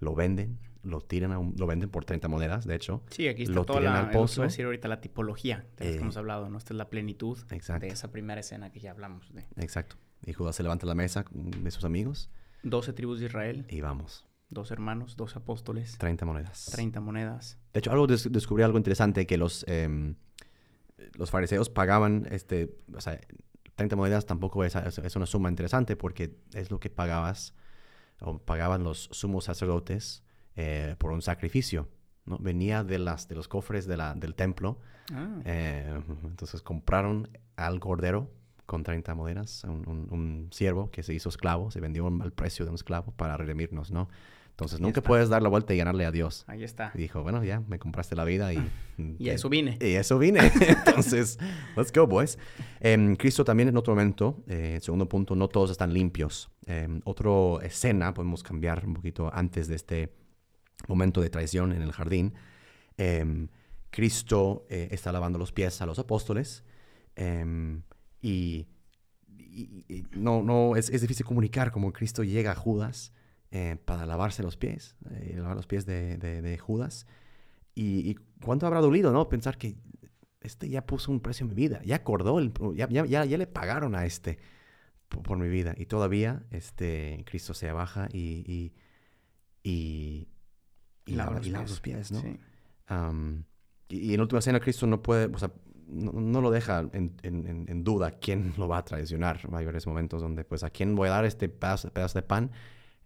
lo 0.00 0.14
venden, 0.14 0.59
lo 0.83 1.00
tiran 1.00 1.33
a 1.33 1.38
un, 1.38 1.54
lo 1.59 1.66
venden 1.66 1.90
por 1.90 2.04
30 2.04 2.28
monedas, 2.28 2.66
de 2.66 2.75
hecho. 2.75 3.02
Sí, 3.11 3.28
aquí 3.28 3.42
está 3.42 3.54
lo 3.54 3.64
toda 3.64 3.80
la, 3.80 4.00
al 4.00 4.11
pozo. 4.11 4.42
decir 4.42 4.64
ahorita 4.64 4.88
la 4.88 5.00
tipología 5.00 5.66
de 5.76 5.85
la 5.85 5.90
que 5.90 5.97
eh, 5.97 6.00
hemos 6.00 6.16
hablado, 6.16 6.49
¿no? 6.49 6.59
Esta 6.59 6.73
es 6.73 6.78
la 6.78 6.88
plenitud 6.88 7.38
de 7.47 7.88
esa 7.88 8.11
primera 8.11 8.40
escena 8.40 8.73
que 8.73 8.80
ya 8.80 8.90
hablamos 8.90 9.33
de. 9.33 9.47
Exacto. 9.57 9.97
Y 10.25 10.33
Judas 10.33 10.57
se 10.57 10.62
levanta 10.62 10.87
la 10.87 10.95
mesa 10.95 11.25
de 11.33 11.71
sus 11.71 11.85
amigos. 11.85 12.30
12 12.62 12.92
tribus 12.92 13.21
de 13.21 13.26
Israel. 13.26 13.66
Y 13.69 13.80
vamos. 13.80 14.26
Dos 14.49 14.71
hermanos, 14.71 15.16
dos 15.16 15.37
apóstoles. 15.37 15.97
30 15.99 16.25
monedas. 16.26 16.71
30 16.73 17.00
monedas. 17.00 17.59
De 17.73 17.78
hecho, 17.78 17.92
algo 17.92 18.07
descubrí 18.07 18.62
algo 18.64 18.78
interesante 18.78 19.26
que 19.26 19.38
los, 19.38 19.64
em, 19.69 20.16
los 21.14 21.30
fariseos 21.30 21.71
pagaban, 21.71 22.26
este, 22.30 22.75
o 22.92 23.00
sea, 23.00 23.21
30 23.76 23.97
monedas 23.97 24.26
tampoco 24.26 24.64
es, 24.64 24.75
es 24.75 25.16
una 25.16 25.26
suma 25.26 25.49
interesante 25.49 25.97
porque 25.97 26.37
es 26.52 26.71
lo 26.71 26.80
que 26.80 26.90
pagabas 26.90 27.54
o 28.21 28.39
pagaban 28.39 28.85
los 28.85 29.09
sumos 29.12 29.45
sacerdotes 29.45 30.23
eh, 30.57 30.97
por 30.99 31.12
un 31.12 31.23
sacrificio. 31.23 31.89
¿no? 32.27 32.39
Venía 32.39 32.85
de, 32.85 32.99
las, 32.99 33.29
de 33.29 33.35
los 33.35 33.49
cofres 33.49 33.87
de 33.87 33.97
la, 33.97 34.15
del 34.15 34.35
templo. 34.35 34.79
Ah. 35.12 35.41
Eh, 35.45 36.00
entonces 36.25 36.62
compraron 36.62 37.29
al 37.57 37.81
cordero 37.81 38.31
con 38.67 38.85
30 38.85 39.15
monedas, 39.15 39.65
un, 39.65 39.89
un, 39.89 40.07
un 40.12 40.49
siervo 40.53 40.91
que 40.91 41.03
se 41.03 41.12
hizo 41.12 41.29
esclavo, 41.29 41.73
se 41.73 41.81
vendió 41.81 42.07
al 42.07 42.33
precio 42.33 42.65
de 42.65 42.71
un 42.71 42.77
esclavo 42.77 43.12
para 43.12 43.37
redimirnos, 43.37 43.91
¿no? 43.91 44.09
Entonces 44.61 44.79
Ahí 44.79 44.83
nunca 44.83 45.00
está. 45.00 45.09
puedes 45.09 45.29
dar 45.31 45.43
la 45.43 45.49
vuelta 45.49 45.73
y 45.73 45.79
ganarle 45.79 46.05
a 46.05 46.11
Dios. 46.12 46.45
Ahí 46.47 46.62
está. 46.64 46.93
Y 46.95 46.99
dijo, 46.99 47.23
bueno, 47.23 47.43
ya, 47.43 47.61
me 47.61 47.79
compraste 47.79 48.14
la 48.14 48.25
vida 48.25 48.52
y... 48.52 48.59
Y 49.19 49.31
eso 49.31 49.49
vine. 49.49 49.79
Y 49.81 49.95
eso 49.95 50.19
vine. 50.19 50.40
Entonces, 50.87 51.38
let's 51.75 51.90
go, 51.90 52.07
boys. 52.07 52.38
Em, 52.81 53.17
Cristo 53.17 53.45
también 53.45 53.71
en 53.71 53.76
otro 53.79 53.95
momento, 53.95 54.45
eh, 54.47 54.79
segundo 54.83 55.09
punto, 55.09 55.35
no 55.35 55.49
todos 55.49 55.71
están 55.71 55.95
limpios. 55.95 56.50
Em, 56.67 57.00
otro 57.05 57.62
escena, 57.62 58.12
podemos 58.12 58.43
cambiar 58.43 58.85
un 58.87 58.93
poquito 58.93 59.31
antes 59.33 59.69
de 59.69 59.76
este 59.76 60.12
momento 60.87 61.23
de 61.23 61.31
traición 61.31 61.73
en 61.73 61.81
el 61.81 61.93
jardín. 61.93 62.35
Em, 62.99 63.49
Cristo 63.90 64.67
eh, 64.69 64.88
está 64.90 65.11
lavando 65.12 65.38
los 65.38 65.50
pies 65.52 65.81
a 65.81 65.87
los 65.87 65.99
apóstoles 65.99 66.62
y, 68.23 68.67
y- 69.38 69.85
y 69.88 70.05
no, 70.12 70.43
no, 70.43 70.76
es, 70.76 70.90
es 70.90 71.00
difícil 71.00 71.25
comunicar 71.26 71.73
cómo 71.73 71.93
Cristo 71.93 72.23
llega 72.23 72.52
a 72.52 72.55
Judas 72.55 73.12
eh, 73.50 73.76
para 73.85 74.07
lavarse 74.07 74.42
los 74.42 74.57
pies, 74.57 74.97
eh, 75.11 75.35
lavar 75.37 75.57
los 75.57 75.66
pies 75.66 75.87
de, 75.87 76.16
de- 76.19 76.40
de 76.42 76.59
Judas. 76.59 77.07
Y, 77.75 78.09
y 78.11 78.14
cuánto 78.45 78.66
habrá 78.66 78.80
dolido, 78.80 79.12
¿no? 79.12 79.28
Pensar 79.28 79.59
que 79.59 79.76
este 80.40 80.69
ya 80.69 80.87
puso 80.87 81.11
un 81.12 81.21
precio 81.21 81.45
en 81.45 81.50
mi 81.50 81.54
vida, 81.54 81.80
ya 81.85 81.97
acordó, 81.97 82.38
el- 82.38 82.52
ya, 82.75 82.88
ya, 82.88 83.04
ya, 83.07 83.25
ya 83.25 83.38
le 83.38 83.47
pagaron 83.47 83.95
a 83.95 84.07
este 84.07 84.38
por, 85.09 85.23
por 85.23 85.38
mi 85.38 85.49
vida. 85.49 85.75
Y 85.76 85.87
todavía 85.87 86.42
este, 86.50 87.25
Cristo 87.28 87.54
se 87.54 87.69
abaja 87.69 88.09
y, 88.12 88.45
y, 88.47 88.73
y, 89.62 90.28
y 91.07 91.14
lava, 91.14 91.37
los 91.38 91.47
y 91.47 91.50
lava 91.50 91.66
sus 91.66 91.80
pies, 91.80 92.12
¿no? 92.12 92.21
Sí. 92.21 92.38
Am, 92.87 93.45
y, 93.88 94.14
en 94.14 94.21
última 94.21 94.40
cena 94.40 94.61
Cristo 94.61 94.87
no 94.87 95.02
puede, 95.02 95.26
o 95.35 95.38
sea, 95.38 95.52
no, 95.88 96.12
no 96.12 96.40
lo 96.40 96.50
deja 96.50 96.80
en, 96.92 97.16
en- 97.23 97.66
en- 97.69 97.85
duda 97.85 98.12
quién 98.12 98.54
lo 98.57 98.69
va 98.69 98.78
a 98.78 98.85
traicionar. 98.85 99.40
Va 99.52 99.59
a 99.59 99.61
haber 99.62 99.85
momentos 99.87 100.23
donde, 100.23 100.45
pues, 100.45 100.62
a 100.62 100.71
quién 100.71 100.95
voy 100.95 101.09
a 101.09 101.12
dar 101.12 101.25
este 101.25 101.49
pedazo, 101.49 101.92
pedazo 101.92 102.19
de 102.19 102.23
pan, 102.23 102.50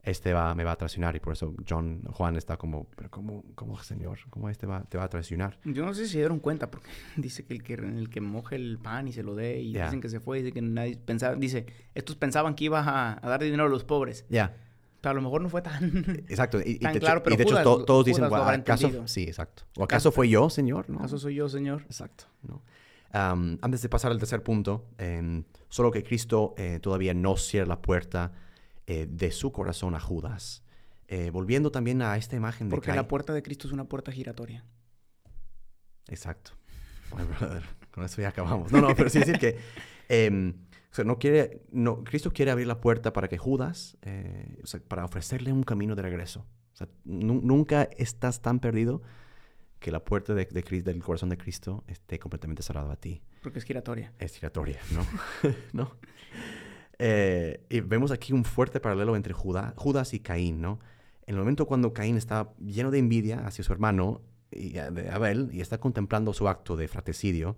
este 0.05 0.33
va, 0.33 0.55
me 0.55 0.65
va 0.65 0.73
a 0.73 0.77
traicionar. 0.77 1.17
Y 1.17 1.21
por 1.21 1.33
eso 1.33 1.55
John, 1.69 2.03
Juan 2.13 2.37
está 2.37 2.57
como, 2.57 2.87
pero 2.97 3.11
¿cómo, 3.11 3.45
cómo 3.55 3.79
Señor? 3.83 4.19
¿Cómo 4.31 4.49
este 4.49 4.67
va, 4.67 4.83
te 4.85 4.99
va 4.99 5.05
a 5.05 5.09
traicionar? 5.09 5.59
Yo 5.65 5.85
no 5.85 5.95
sé 5.95 6.05
si 6.07 6.13
se 6.13 6.19
dieron 6.19 6.39
cuenta, 6.41 6.71
porque 6.71 6.89
dice 7.17 7.45
que 7.45 7.55
el 7.55 7.63
que, 7.63 7.75
el 7.75 8.09
que 8.11 8.21
moje 8.21 8.57
el 8.57 8.79
pan 8.79 9.09
y 9.09 9.13
se 9.13 9.23
lo 9.23 9.35
dé, 9.35 9.61
y 9.61 9.73
Ya. 9.73 9.85
dicen 9.87 10.01
que 10.01 10.09
se 10.09 10.21
fue, 10.21 10.39
dice 10.43 10.53
que 10.53 10.63
nadie 10.63 10.97
pensaba, 10.97 11.35
dice, 11.37 11.67
estos 11.95 12.17
pensaban 12.17 12.55
que 12.55 12.65
iba 12.65 12.81
a, 12.81 13.19
a 13.21 13.29
dar 13.29 13.43
dinero 13.43 13.65
a 13.65 13.69
los 13.69 13.85
pobres, 13.85 14.25
Ya, 14.29 14.57
pero 15.01 15.11
a 15.11 15.15
lo 15.15 15.23
mejor 15.23 15.43
no 15.43 15.49
fue 15.51 15.61
tan... 15.63 15.85
exacto. 16.29 16.61
Y, 16.61 16.73
y 16.73 16.79
Tan 16.79 16.93
de 16.93 16.99
hecho- 16.99 17.05
claro, 17.07 17.23
pero 17.23 17.35
y 17.35 17.37
de 17.37 17.43
hecho 17.43 17.53
Judas 17.53 17.65
to- 17.65 17.79
lo- 17.81 17.85
todos 17.85 18.05
dicen, 18.07 18.25
¿acaso? 18.25 19.07
Sí, 19.07 19.25
exacto. 19.25 19.65
¿O 19.77 19.85
acaso 19.85 20.11
fue 20.13 20.29
yo, 20.29 20.49
Señor? 20.49 20.89
No. 20.89 20.99
¿Acaso 21.01 21.19
soy 21.19 21.35
yo, 21.35 21.49
Señor? 21.49 21.83
Exacto. 21.83 22.25
¿no? 22.43 22.63
Am, 23.13 23.59
antes 23.63 23.81
de 23.83 23.89
pasar 23.89 24.11
al 24.13 24.19
tercer 24.19 24.43
punto, 24.43 24.87
em, 24.99 25.45
solo 25.69 25.91
que 25.91 26.03
Cristo 26.03 26.55
eh, 26.57 26.79
todavía 26.81 27.15
no 27.15 27.37
cierra 27.37 27.69
la 27.69 27.83
puerta 27.83 28.33
eh, 28.87 29.07
de 29.09 29.31
su 29.31 29.53
corazón 29.53 29.95
a 29.95 30.01
Judas. 30.01 30.63
Eh, 31.09 31.31
volviendo 31.31 31.71
también 31.71 32.01
a 32.03 32.17
esta 32.17 32.35
imagen 32.37 32.69
de 32.69 32.77
Porque 32.77 32.87
Caín. 32.87 32.97
la 32.97 33.09
puerta 33.09 33.33
de 33.35 33.43
Cristo 33.43 33.67
es 33.67 33.73
una 33.73 33.85
puerta 33.85 34.11
giratoria. 34.13 34.65
Exacto. 36.09 36.53
Bueno, 37.11 37.29
brother, 37.39 37.63
con 37.93 38.03
eso 38.05 38.21
ya 38.23 38.31
acabamos. 38.31 38.73
No, 38.73 38.81
no, 38.81 38.89
pero 38.97 39.09
sí 39.09 39.21
decir 39.21 39.39
que 39.39 39.57
em, 40.09 40.55
o 40.91 40.95
sea, 40.95 41.05
no 41.05 41.19
quiere, 41.19 41.63
no, 41.71 42.03
Cristo 42.03 42.33
quiere 42.33 42.51
abrir 42.51 42.67
la 42.67 42.81
puerta 42.81 43.13
para 43.13 43.29
que 43.29 43.39
Judas, 43.39 43.97
eh, 44.03 44.59
o 44.65 44.67
sea, 44.67 44.81
para 44.81 45.05
ofrecerle 45.05 45.53
un 45.53 45.63
camino 45.63 45.95
de 45.95 46.03
regreso. 46.03 46.45
O 46.73 46.77
sea, 46.77 46.89
nu- 47.05 47.41
nunca 47.41 47.85
estás 47.99 48.41
tan 48.43 48.59
perdido 48.59 49.01
que 49.79 49.93
la 49.93 50.03
puerta 50.03 50.35
de, 50.35 50.47
de 50.47 50.83
del 50.83 51.03
corazón 51.05 51.29
de 51.29 51.37
Cristo 51.37 51.85
esté 51.87 52.19
completamente 52.19 52.63
cerrada 52.65 52.95
a 52.95 52.97
ti. 52.97 53.23
Porque 53.43 53.61
es 53.61 53.65
giratoria. 53.65 54.13
es 54.19 54.35
giratoria, 54.35 54.81
¿no? 54.93 55.07
¿No? 55.73 55.97
Eh, 57.07 57.61
y 57.69 57.81
vemos 57.81 58.13
aquí 58.13 58.33
un 58.33 58.45
fuerte 58.45 58.81
paralelo 58.81 59.15
entre 59.15 59.35
Judá- 59.35 59.75
Judas 59.77 60.15
y 60.15 60.21
Caín, 60.21 60.63
¿no? 60.63 60.79
En 61.27 61.35
el 61.35 61.41
momento 61.41 61.67
cuando 61.67 61.93
Caín 61.93 62.17
está 62.17 62.49
lleno 62.59 62.91
de 62.91 62.99
envidia 62.99 63.47
hacia 63.47 63.63
su 63.63 63.73
hermano 63.75 64.23
y, 64.51 64.79
eh, 64.79 64.91
de 64.91 65.11
Abel 65.11 65.51
y 65.53 65.61
está 65.61 65.77
contemplando 65.79 66.33
su 66.33 66.49
acto 66.49 66.77
de 66.77 66.89
fratricidio, 66.89 67.57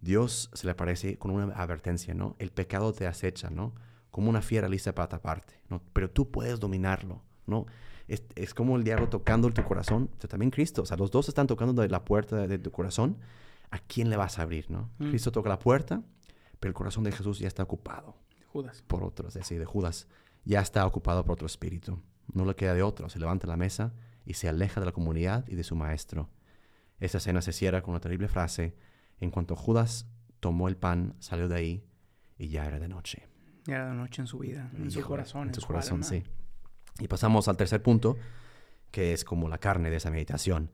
Dios 0.00 0.50
se 0.52 0.66
le 0.66 0.70
aparece 0.70 1.18
con 1.18 1.32
una 1.32 1.52
advertencia, 1.54 2.14
¿no? 2.14 2.36
El 2.38 2.52
pecado 2.52 2.92
te 2.92 3.08
acecha, 3.08 3.50
¿no? 3.50 3.74
Como 4.12 4.30
una 4.30 4.40
fiera 4.40 4.68
lista 4.68 4.94
para 4.94 5.08
taparte, 5.08 5.54
¿no? 5.68 5.82
Pero 5.92 6.08
tú 6.08 6.30
puedes 6.30 6.60
dominarlo, 6.60 7.22
¿no? 7.46 7.66
Es, 8.06 8.22
es 8.36 8.54
como 8.54 8.76
el 8.76 8.84
diablo 8.84 9.08
tocando 9.08 9.50
tu 9.50 9.64
corazón, 9.64 10.10
o 10.16 10.20
sea, 10.20 10.28
también 10.30 10.50
Cristo, 10.52 10.82
o 10.82 10.86
sea, 10.86 10.96
los 10.96 11.10
dos 11.10 11.26
están 11.28 11.48
tocando 11.48 11.82
de 11.82 11.88
la 11.88 12.04
puerta 12.04 12.36
de, 12.36 12.46
de 12.46 12.58
tu 12.60 12.70
corazón. 12.70 13.18
¿A 13.72 13.80
quién 13.80 14.10
le 14.10 14.16
vas 14.16 14.38
a 14.38 14.42
abrir, 14.42 14.70
no? 14.70 14.90
Mm. 14.98 15.08
Cristo 15.08 15.32
toca 15.32 15.48
la 15.48 15.58
puerta, 15.58 16.02
pero 16.60 16.68
el 16.70 16.74
corazón 16.74 17.02
de 17.02 17.10
Jesús 17.10 17.40
ya 17.40 17.48
está 17.48 17.64
ocupado 17.64 18.14
Judas. 18.62 18.82
por 18.86 19.04
otros, 19.04 19.36
es 19.36 19.42
decir, 19.42 19.58
de 19.58 19.64
Judas, 19.64 20.08
ya 20.44 20.60
está 20.60 20.86
ocupado 20.86 21.24
por 21.24 21.32
otro 21.34 21.46
espíritu. 21.46 22.00
No 22.32 22.44
le 22.44 22.54
queda 22.54 22.74
de 22.74 22.82
otro, 22.82 23.08
se 23.08 23.18
levanta 23.18 23.46
de 23.46 23.52
la 23.52 23.56
mesa 23.56 23.92
y 24.24 24.34
se 24.34 24.48
aleja 24.48 24.80
de 24.80 24.86
la 24.86 24.92
comunidad 24.92 25.46
y 25.48 25.54
de 25.54 25.64
su 25.64 25.76
maestro. 25.76 26.28
Esa 26.98 27.18
escena 27.18 27.42
se 27.42 27.52
cierra 27.52 27.82
con 27.82 27.90
una 27.90 28.00
terrible 28.00 28.28
frase, 28.28 28.74
en 29.20 29.30
cuanto 29.30 29.54
Judas 29.56 30.06
tomó 30.40 30.68
el 30.68 30.76
pan, 30.76 31.14
salió 31.18 31.48
de 31.48 31.56
ahí 31.56 31.84
y 32.38 32.48
ya 32.48 32.66
era 32.66 32.78
de 32.78 32.88
noche. 32.88 33.28
Ya 33.66 33.76
era 33.76 33.88
de 33.88 33.94
noche 33.94 34.22
en 34.22 34.28
su 34.28 34.38
vida, 34.38 34.70
en 34.76 34.90
su 34.90 35.02
corazón, 35.02 35.48
en 35.48 35.54
su 35.54 35.60
su 35.60 35.66
corazón, 35.66 36.04
alma. 36.04 36.06
sí. 36.06 36.22
Y 36.98 37.08
pasamos 37.08 37.48
al 37.48 37.56
tercer 37.56 37.82
punto, 37.82 38.16
que 38.90 39.12
es 39.12 39.24
como 39.24 39.48
la 39.48 39.58
carne 39.58 39.90
de 39.90 39.96
esa 39.96 40.10
meditación. 40.10 40.70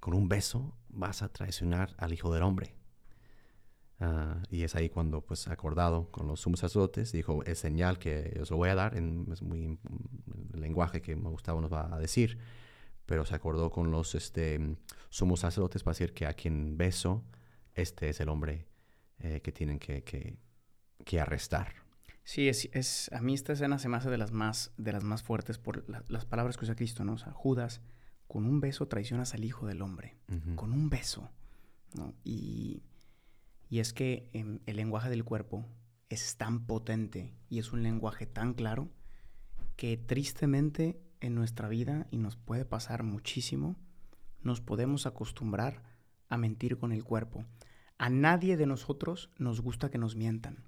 Con 0.00 0.14
un 0.14 0.28
beso 0.28 0.74
vas 0.88 1.22
a 1.22 1.28
traicionar 1.28 1.94
al 1.98 2.12
Hijo 2.12 2.32
del 2.32 2.42
Hombre. 2.42 2.74
Ah, 4.04 4.42
y 4.50 4.64
es 4.64 4.74
ahí 4.74 4.88
cuando, 4.88 5.20
pues, 5.20 5.46
acordado 5.46 6.10
con 6.10 6.26
los 6.26 6.40
sumos 6.40 6.58
sacerdotes, 6.58 7.12
dijo, 7.12 7.44
es 7.44 7.60
señal 7.60 7.98
que 8.00 8.36
os 8.40 8.50
lo 8.50 8.56
voy 8.56 8.70
a 8.70 8.74
dar, 8.74 8.96
en, 8.96 9.28
es 9.32 9.42
muy 9.42 9.68
mm, 9.68 9.78
el 10.54 10.60
lenguaje 10.60 11.00
que 11.00 11.14
Gustavo 11.14 11.60
nos 11.60 11.72
va 11.72 11.94
a 11.94 11.98
decir, 12.00 12.38
pero 13.06 13.24
se 13.24 13.34
acordó 13.36 13.70
con 13.70 13.92
los 13.92 14.14
este, 14.16 14.76
sumos 15.08 15.40
sacerdotes 15.40 15.84
para 15.84 15.92
decir 15.92 16.14
que 16.14 16.26
a 16.26 16.32
quien 16.34 16.76
beso, 16.76 17.22
este 17.74 18.08
es 18.08 18.18
el 18.20 18.28
hombre 18.28 18.66
eh, 19.20 19.40
que 19.40 19.52
tienen 19.52 19.78
que, 19.78 20.02
que, 20.02 20.36
que 21.04 21.20
arrestar. 21.20 21.72
Sí, 22.24 22.48
es, 22.48 22.68
es, 22.72 23.08
a 23.12 23.20
mí 23.20 23.34
esta 23.34 23.52
escena 23.52 23.78
se 23.78 23.88
me 23.88 23.96
hace 23.98 24.10
de 24.10 24.18
las 24.18 24.32
más, 24.32 24.72
de 24.78 24.92
las 24.92 25.04
más 25.04 25.22
fuertes 25.22 25.58
por 25.58 25.88
la- 25.88 26.02
las 26.08 26.24
palabras 26.24 26.56
que 26.56 26.64
usa 26.64 26.74
Cristo, 26.74 27.04
¿no? 27.04 27.12
O 27.14 27.18
sea, 27.18 27.32
Judas, 27.32 27.82
con 28.26 28.46
un 28.46 28.60
beso 28.60 28.88
traicionas 28.88 29.34
al 29.34 29.44
Hijo 29.44 29.66
del 29.66 29.80
Hombre. 29.82 30.16
Ujú. 30.28 30.56
Con 30.56 30.72
un 30.72 30.88
beso, 30.90 31.30
¿no? 31.94 32.14
Y, 32.24 32.82
y 33.72 33.80
es 33.80 33.94
que 33.94 34.28
em, 34.34 34.58
el 34.66 34.76
lenguaje 34.76 35.08
del 35.08 35.24
cuerpo 35.24 35.66
es 36.10 36.36
tan 36.36 36.66
potente 36.66 37.32
y 37.48 37.58
es 37.58 37.72
un 37.72 37.82
lenguaje 37.82 38.26
tan 38.26 38.52
claro 38.52 38.90
que 39.76 39.96
tristemente 39.96 41.00
en 41.20 41.34
nuestra 41.34 41.70
vida, 41.70 42.06
y 42.10 42.18
nos 42.18 42.36
puede 42.36 42.66
pasar 42.66 43.02
muchísimo, 43.02 43.76
nos 44.42 44.60
podemos 44.60 45.06
acostumbrar 45.06 45.82
a 46.28 46.36
mentir 46.36 46.76
con 46.76 46.92
el 46.92 47.02
cuerpo. 47.02 47.46
A 47.96 48.10
nadie 48.10 48.58
de 48.58 48.66
nosotros 48.66 49.30
nos 49.38 49.62
gusta 49.62 49.90
que 49.90 49.96
nos 49.96 50.16
mientan. 50.16 50.64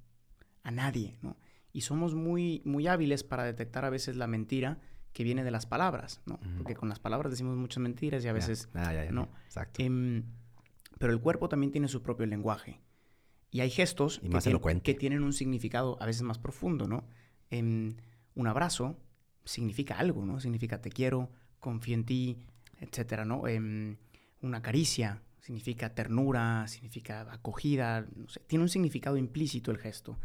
A 0.62 0.70
nadie, 0.70 1.18
¿no? 1.20 1.36
Y 1.74 1.82
somos 1.82 2.14
muy, 2.14 2.62
muy 2.64 2.86
hábiles 2.86 3.22
para 3.22 3.44
detectar 3.44 3.84
a 3.84 3.90
veces 3.90 4.16
la 4.16 4.28
mentira 4.28 4.80
que 5.12 5.24
viene 5.24 5.44
de 5.44 5.50
las 5.50 5.66
palabras, 5.66 6.22
¿no? 6.24 6.40
Porque 6.56 6.74
con 6.74 6.88
las 6.88 7.00
palabras 7.00 7.32
decimos 7.32 7.58
muchas 7.58 7.82
mentiras 7.82 8.24
y 8.24 8.28
a 8.28 8.32
veces 8.32 8.70
Ah, 8.72 8.94
no. 9.10 9.28
Exacto. 9.44 9.82
Em, 9.82 10.24
pero 10.98 11.12
el 11.12 11.20
cuerpo 11.20 11.50
también 11.50 11.70
tiene 11.70 11.88
su 11.88 12.02
propio 12.02 12.24
lenguaje. 12.24 12.80
Y 13.54 13.60
hay 13.60 13.70
gestos 13.70 14.18
Y 14.18 14.22
que, 14.22 14.28
más 14.30 14.44
tienen 14.94 15.22
un 15.22 15.32
significado 15.32 15.96
a 16.02 16.06
veces 16.06 16.22
más 16.22 16.38
profundo, 16.40 16.88
¿no? 16.88 17.04
Em, 17.50 17.94
un 18.34 18.46
abrazo 18.48 18.98
significa 19.44 19.96
algo, 19.96 20.26
¿no? 20.26 20.40
Significa 20.40 20.80
te 20.80 20.90
quiero, 20.90 21.30
confío 21.60 21.94
en 21.94 22.04
ti, 22.04 22.36
etcétera, 22.80 23.24
¿no? 23.24 23.46
Em, 23.46 23.96
una 24.42 24.60
caricia 24.60 25.22
significa 25.40 25.94
ternura, 25.94 26.66
significa 26.66 27.32
acogida, 27.32 28.08
no 28.16 28.28
sé, 28.28 28.40
tiene 28.40 28.64
un 28.64 28.68
significado 28.68 29.16
implícito 29.16 29.70
el 29.70 29.78
gesto. 29.78 30.18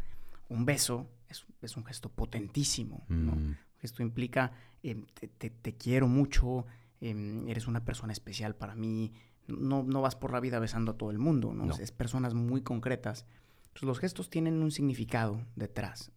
Un 0.48 0.64
beso 0.64 1.08
es, 1.28 1.46
es 1.62 1.76
un 1.76 1.84
gesto 1.84 2.08
potentísimo, 2.08 3.04
¿no? 3.08 3.36
Mm. 3.36 3.56
Esto 3.80 4.02
implica, 4.02 4.50
em, 4.82 5.06
te, 5.14 5.28
te- 5.28 5.50
te 5.50 5.76
quiero 5.76 6.08
mucho, 6.08 6.66
eres 7.00 7.68
una 7.68 7.84
persona 7.84 8.12
especial 8.12 8.56
para 8.56 8.74
mí. 8.74 9.12
No, 9.58 9.82
no 9.82 10.02
vas 10.02 10.16
por 10.16 10.32
la 10.32 10.40
vida 10.40 10.58
besando 10.58 10.92
a 10.92 10.96
todo 10.96 11.10
el 11.10 11.18
mundo, 11.18 11.52
¿no? 11.52 11.66
No. 11.66 11.76
Es 11.76 11.92
personas 11.92 12.34
muy 12.34 12.62
concretas. 12.62 13.26
Entonces, 13.68 13.82
los 13.82 13.98
gestos 13.98 14.30
tienen 14.30 14.62
un 14.62 14.70
significado 14.70 15.46
detrás. 15.56 16.12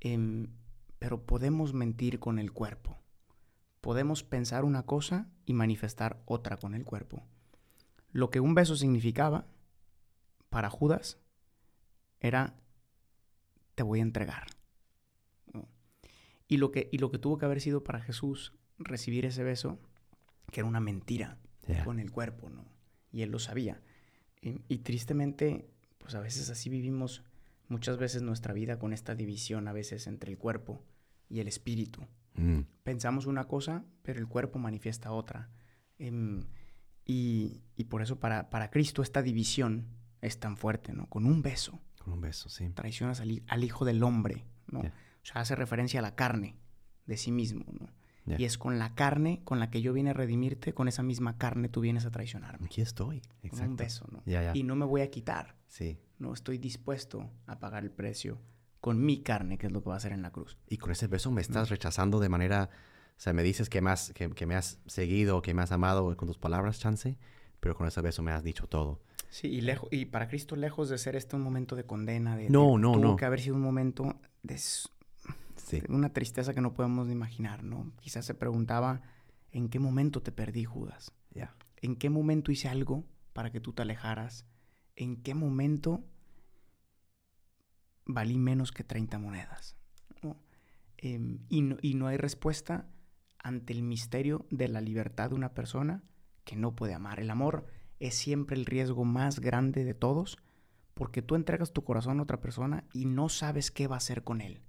Em, 0.00 0.48
pero 0.98 1.24
podemos 1.24 1.74
mentir 1.74 2.18
con 2.18 2.38
el 2.38 2.52
cuerpo. 2.52 2.98
Podemos 3.80 4.22
pensar 4.22 4.64
una 4.64 4.84
cosa 4.84 5.28
y 5.44 5.54
manifestar 5.54 6.22
otra 6.26 6.56
con 6.56 6.74
el 6.74 6.84
cuerpo. 6.84 7.22
Lo 8.10 8.30
que 8.30 8.40
un 8.40 8.54
beso 8.54 8.76
significaba 8.76 9.46
para 10.48 10.70
Judas 10.70 11.18
era 12.20 12.54
te 13.74 13.82
voy 13.82 14.00
a 14.00 14.02
entregar. 14.02 14.46
¿no? 15.52 15.68
Y 16.48 16.56
lo, 16.56 16.72
que, 16.72 16.88
y 16.90 16.98
lo 16.98 17.10
que 17.10 17.18
tuvo 17.18 17.38
que 17.38 17.44
haber 17.44 17.60
sido 17.60 17.84
para 17.84 18.00
Jesús 18.00 18.54
recibir 18.78 19.24
ese 19.24 19.44
beso, 19.44 19.78
que 20.50 20.60
era 20.60 20.68
una 20.68 20.80
mentira, 20.80 21.38
con 21.84 22.00
el 22.00 22.10
cuerpo, 22.10 22.50
¿no? 22.50 22.64
Y 23.10 23.22
él 23.22 23.30
lo 23.30 23.38
sabía. 23.38 23.80
Y, 24.40 24.62
y, 24.68 24.78
tristemente, 24.78 25.68
pues 25.98 26.14
a 26.14 26.20
veces 26.20 26.50
así 26.50 26.68
vivimos 26.68 27.24
muchas 27.68 27.98
veces 27.98 28.22
nuestra 28.22 28.54
vida 28.54 28.78
con 28.78 28.92
esta 28.92 29.14
división 29.14 29.68
a 29.68 29.72
veces 29.72 30.06
entre 30.06 30.30
el 30.30 30.38
cuerpo 30.38 30.84
y 31.28 31.40
el 31.40 31.48
espíritu. 31.48 32.06
Mm. 32.34 32.60
Pensamos 32.82 33.26
una 33.26 33.46
cosa, 33.46 33.84
pero 34.02 34.18
el 34.18 34.26
cuerpo 34.26 34.58
manifiesta 34.58 35.12
otra. 35.12 35.50
Em, 35.98 36.44
y, 37.04 37.62
y, 37.76 37.84
por 37.84 38.02
eso 38.02 38.18
para, 38.20 38.50
para 38.50 38.70
Cristo 38.70 39.02
esta 39.02 39.22
división 39.22 39.86
es 40.20 40.38
tan 40.38 40.56
fuerte, 40.56 40.92
¿no? 40.92 41.08
Con 41.08 41.26
un 41.26 41.42
beso. 41.42 41.80
Con 41.98 42.12
un 42.12 42.20
beso, 42.20 42.48
sí. 42.48 42.68
Traicionas 42.70 43.20
al, 43.20 43.42
al 43.46 43.64
Hijo 43.64 43.84
del 43.84 44.02
Hombre, 44.02 44.44
¿no? 44.70 44.80
O 44.80 45.24
sea, 45.24 45.40
hace 45.42 45.54
referencia 45.56 46.00
a 46.00 46.02
la 46.02 46.14
carne 46.14 46.56
de 47.06 47.16
sí 47.16 47.32
mismo, 47.32 47.64
¿no? 47.78 47.88
Y 48.36 48.44
es 48.44 48.58
con 48.58 48.78
la 48.78 48.94
carne 48.94 49.40
con 49.44 49.60
la 49.60 49.70
que 49.70 49.80
yo 49.80 49.92
vine 49.92 50.10
a 50.10 50.12
redimirte, 50.12 50.74
con 50.74 50.88
esa 50.88 51.02
misma 51.02 51.38
carne 51.38 51.68
tú 51.68 51.80
vienes 51.80 52.04
a 52.04 52.10
traicionarme. 52.10 52.66
Aquí 52.66 52.80
estoy, 52.80 53.22
exacto. 53.42 53.58
Con 53.58 53.68
un 53.70 53.76
beso, 53.76 54.06
¿no? 54.10 54.22
Y 54.54 54.62
no 54.62 54.76
me 54.76 54.84
voy 54.84 55.00
a 55.00 55.10
quitar. 55.10 55.56
Sí. 55.68 55.98
No 56.18 56.34
estoy 56.34 56.58
dispuesto 56.58 57.30
a 57.46 57.58
pagar 57.58 57.84
el 57.84 57.90
precio 57.90 58.40
con 58.80 59.04
mi 59.04 59.22
carne, 59.22 59.58
que 59.58 59.66
es 59.66 59.72
lo 59.72 59.82
que 59.82 59.88
va 59.88 59.94
a 59.94 59.98
hacer 59.98 60.12
en 60.12 60.22
la 60.22 60.30
cruz. 60.30 60.58
Y 60.68 60.78
con 60.78 60.90
ese 60.90 61.06
beso 61.06 61.30
me 61.30 61.40
estás 61.40 61.68
rechazando 61.70 62.20
de 62.20 62.28
manera, 62.28 62.70
o 63.16 63.20
sea, 63.20 63.32
me 63.32 63.42
dices 63.42 63.68
que 63.68 63.80
me 63.80 63.90
has, 63.90 64.12
que, 64.12 64.46
me 64.46 64.54
has 64.54 64.80
seguido, 64.86 65.42
que 65.42 65.54
me 65.54 65.62
has 65.62 65.72
amado 65.72 66.16
con 66.16 66.28
tus 66.28 66.38
palabras, 66.38 66.78
chance, 66.78 67.18
pero 67.60 67.74
con 67.74 67.86
ese 67.86 68.00
beso 68.00 68.22
me 68.22 68.32
has 68.32 68.42
dicho 68.42 68.66
todo. 68.66 69.00
Sí, 69.30 69.48
y, 69.48 69.60
lejos, 69.60 69.88
y 69.92 70.06
para 70.06 70.28
Cristo, 70.28 70.56
lejos 70.56 70.88
de 70.88 70.96
ser 70.96 71.16
este 71.16 71.36
un 71.36 71.42
momento 71.42 71.76
de 71.76 71.84
condena, 71.84 72.36
de, 72.36 72.48
no, 72.48 72.78
no, 72.78 72.92
tuvo 72.92 73.02
no. 73.02 73.16
que 73.16 73.24
haber 73.24 73.40
sido 73.40 73.56
un 73.56 73.62
momento 73.62 74.16
de 74.42 74.58
una 75.88 76.12
tristeza 76.12 76.54
que 76.54 76.60
no 76.60 76.74
podemos 76.74 77.10
imaginar, 77.10 77.62
¿no? 77.62 77.92
Quizás 78.00 78.24
se 78.24 78.34
preguntaba, 78.34 79.02
¿en 79.50 79.68
qué 79.68 79.78
momento 79.78 80.22
te 80.22 80.32
perdí, 80.32 80.64
Judas? 80.64 81.12
¿En 81.80 81.96
qué 81.96 82.10
momento 82.10 82.50
hice 82.50 82.68
algo 82.68 83.04
para 83.32 83.50
que 83.50 83.60
tú 83.60 83.72
te 83.72 83.82
alejaras? 83.82 84.46
¿En 84.96 85.22
qué 85.22 85.34
momento 85.34 86.04
valí 88.04 88.38
menos 88.38 88.72
que 88.72 88.84
30 88.84 89.18
monedas? 89.18 89.76
Em, 90.96 91.38
y, 91.48 91.62
no, 91.62 91.76
y 91.80 91.94
no 91.94 92.08
hay 92.08 92.16
respuesta 92.16 92.88
ante 93.38 93.72
el 93.72 93.84
misterio 93.84 94.46
de 94.50 94.66
la 94.66 94.80
libertad 94.80 95.30
de 95.30 95.36
una 95.36 95.54
persona 95.54 96.02
que 96.44 96.56
no 96.56 96.74
puede 96.74 96.94
amar. 96.94 97.20
El 97.20 97.30
amor 97.30 97.66
es 98.00 98.16
siempre 98.16 98.56
el 98.56 98.66
riesgo 98.66 99.04
más 99.04 99.38
grande 99.38 99.84
de 99.84 99.94
todos 99.94 100.38
porque 100.94 101.22
tú 101.22 101.36
entregas 101.36 101.72
tu 101.72 101.84
corazón 101.84 102.18
a 102.18 102.24
otra 102.24 102.40
persona 102.40 102.84
y 102.92 103.04
no 103.04 103.28
sabes 103.28 103.70
qué 103.70 103.86
va 103.86 103.94
a 103.94 103.98
hacer 103.98 104.24
con 104.24 104.40
él. 104.40 104.60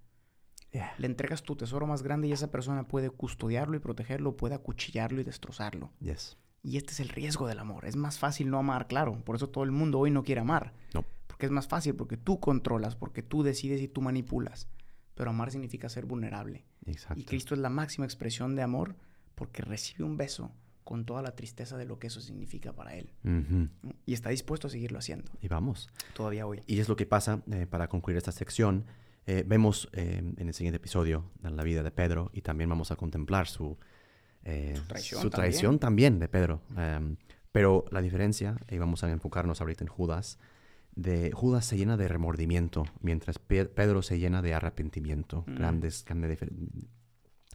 Le 0.72 1.08
entregas 1.08 1.44
tu 1.44 1.56
tesoro 1.56 1.88
más 1.88 2.04
grande 2.04 2.28
y 2.28 2.32
esa 2.32 2.52
persona 2.52 2.88
puede 2.88 3.10
custodiarlo 3.10 3.76
y 3.76 3.80
protegerlo, 3.80 4.38
puede 4.38 4.56
acuchillarlo 4.56 5.20
y 5.20 5.24
destrozarlo. 5.24 5.92
Yes. 6.00 6.38
Y 6.62 6.78
este 6.78 6.92
es 6.92 7.00
el 7.00 7.10
riesgo 7.10 7.48
del 7.48 7.60
amor. 7.60 7.86
Es 7.86 7.96
más 7.96 8.20
fácil 8.20 8.50
no 8.50 8.60
amar, 8.60 8.88
claro. 8.88 9.24
Por 9.24 9.36
eso 9.36 9.50
todo 9.50 9.64
el 9.64 9.72
mundo 9.72 10.00
hoy 10.00 10.12
no 10.12 10.24
quiere 10.24 10.42
amar. 10.42 10.74
No. 10.94 11.06
Porque 11.28 11.46
es 11.46 11.52
más 11.52 11.68
fácil, 11.68 11.96
porque 11.96 12.18
tú 12.18 12.40
controlas, 12.40 12.96
porque 12.96 13.24
tú 13.24 13.44
decides 13.44 13.82
y 13.82 13.88
tú 13.88 14.02
manipulas. 14.02 14.68
Pero 15.16 15.32
amar 15.32 15.52
significa 15.52 15.90
ser 15.90 16.06
vulnerable. 16.06 16.66
Exacto. 16.86 17.20
Y 17.20 17.26
Cristo 17.26 17.54
es 17.54 17.60
la 17.60 17.70
máxima 17.70 18.06
expresión 18.06 18.56
de 18.56 18.62
amor 18.62 18.96
porque 19.36 19.62
recibe 19.62 20.04
un 20.04 20.18
beso 20.18 20.52
con 20.84 21.06
toda 21.06 21.22
la 21.22 21.36
tristeza 21.36 21.78
de 21.78 21.86
lo 21.86 22.00
que 22.00 22.08
eso 22.08 22.20
significa 22.20 22.74
para 22.74 22.96
él. 22.96 23.14
Y 24.06 24.14
está 24.14 24.32
dispuesto 24.32 24.68
a 24.68 24.70
seguirlo 24.70 24.98
haciendo. 24.98 25.32
Y 25.40 25.48
vamos. 25.48 25.88
Todavía 26.16 26.48
hoy. 26.48 26.64
Y 26.68 26.80
es 26.80 26.90
lo 26.90 26.96
que 26.96 27.06
pasa 27.06 27.42
eh, 27.52 27.68
para 27.68 27.88
concluir 27.88 28.18
esta 28.18 28.32
sección. 28.32 28.86
Eh, 29.31 29.43
vemos 29.45 29.88
eh, 29.93 30.24
en 30.38 30.48
el 30.48 30.55
siguiente 30.55 30.77
episodio 30.77 31.29
la 31.43 31.62
vida 31.62 31.83
de 31.83 31.91
Pedro 31.91 32.31
y 32.33 32.41
también 32.41 32.67
vamos 32.67 32.89
a 32.89 32.95
contemplar 32.95 33.45
su, 33.45 33.77
eh, 34.43 34.75
traición, 34.88 35.21
su 35.21 35.29
traición 35.29 35.77
también, 35.77 36.17
de 36.17 36.27
Pedro. 36.27 36.63
Em, 36.75 37.15
pero 37.51 37.86
la 37.91 38.01
diferencia, 38.01 38.57
y 38.67 38.79
vamos 38.79 39.03
a 39.03 39.12
enfocarnos 39.12 39.62
ahorita 39.62 39.83
en 39.83 39.88
Judas, 39.88 40.39
de 40.95 41.31
Judas 41.31 41.63
se 41.65 41.77
llena 41.77 41.95
de 41.95 42.07
remordimiento, 42.07 42.86
mientras 43.01 43.38
Pedro 43.38 44.01
se 44.01 44.17
llena 44.17 44.41
de 44.41 44.55
arrepentimiento. 44.55 45.43
Mm. 45.45 45.55
Grandes, 45.57 46.05
grande, 46.05 46.37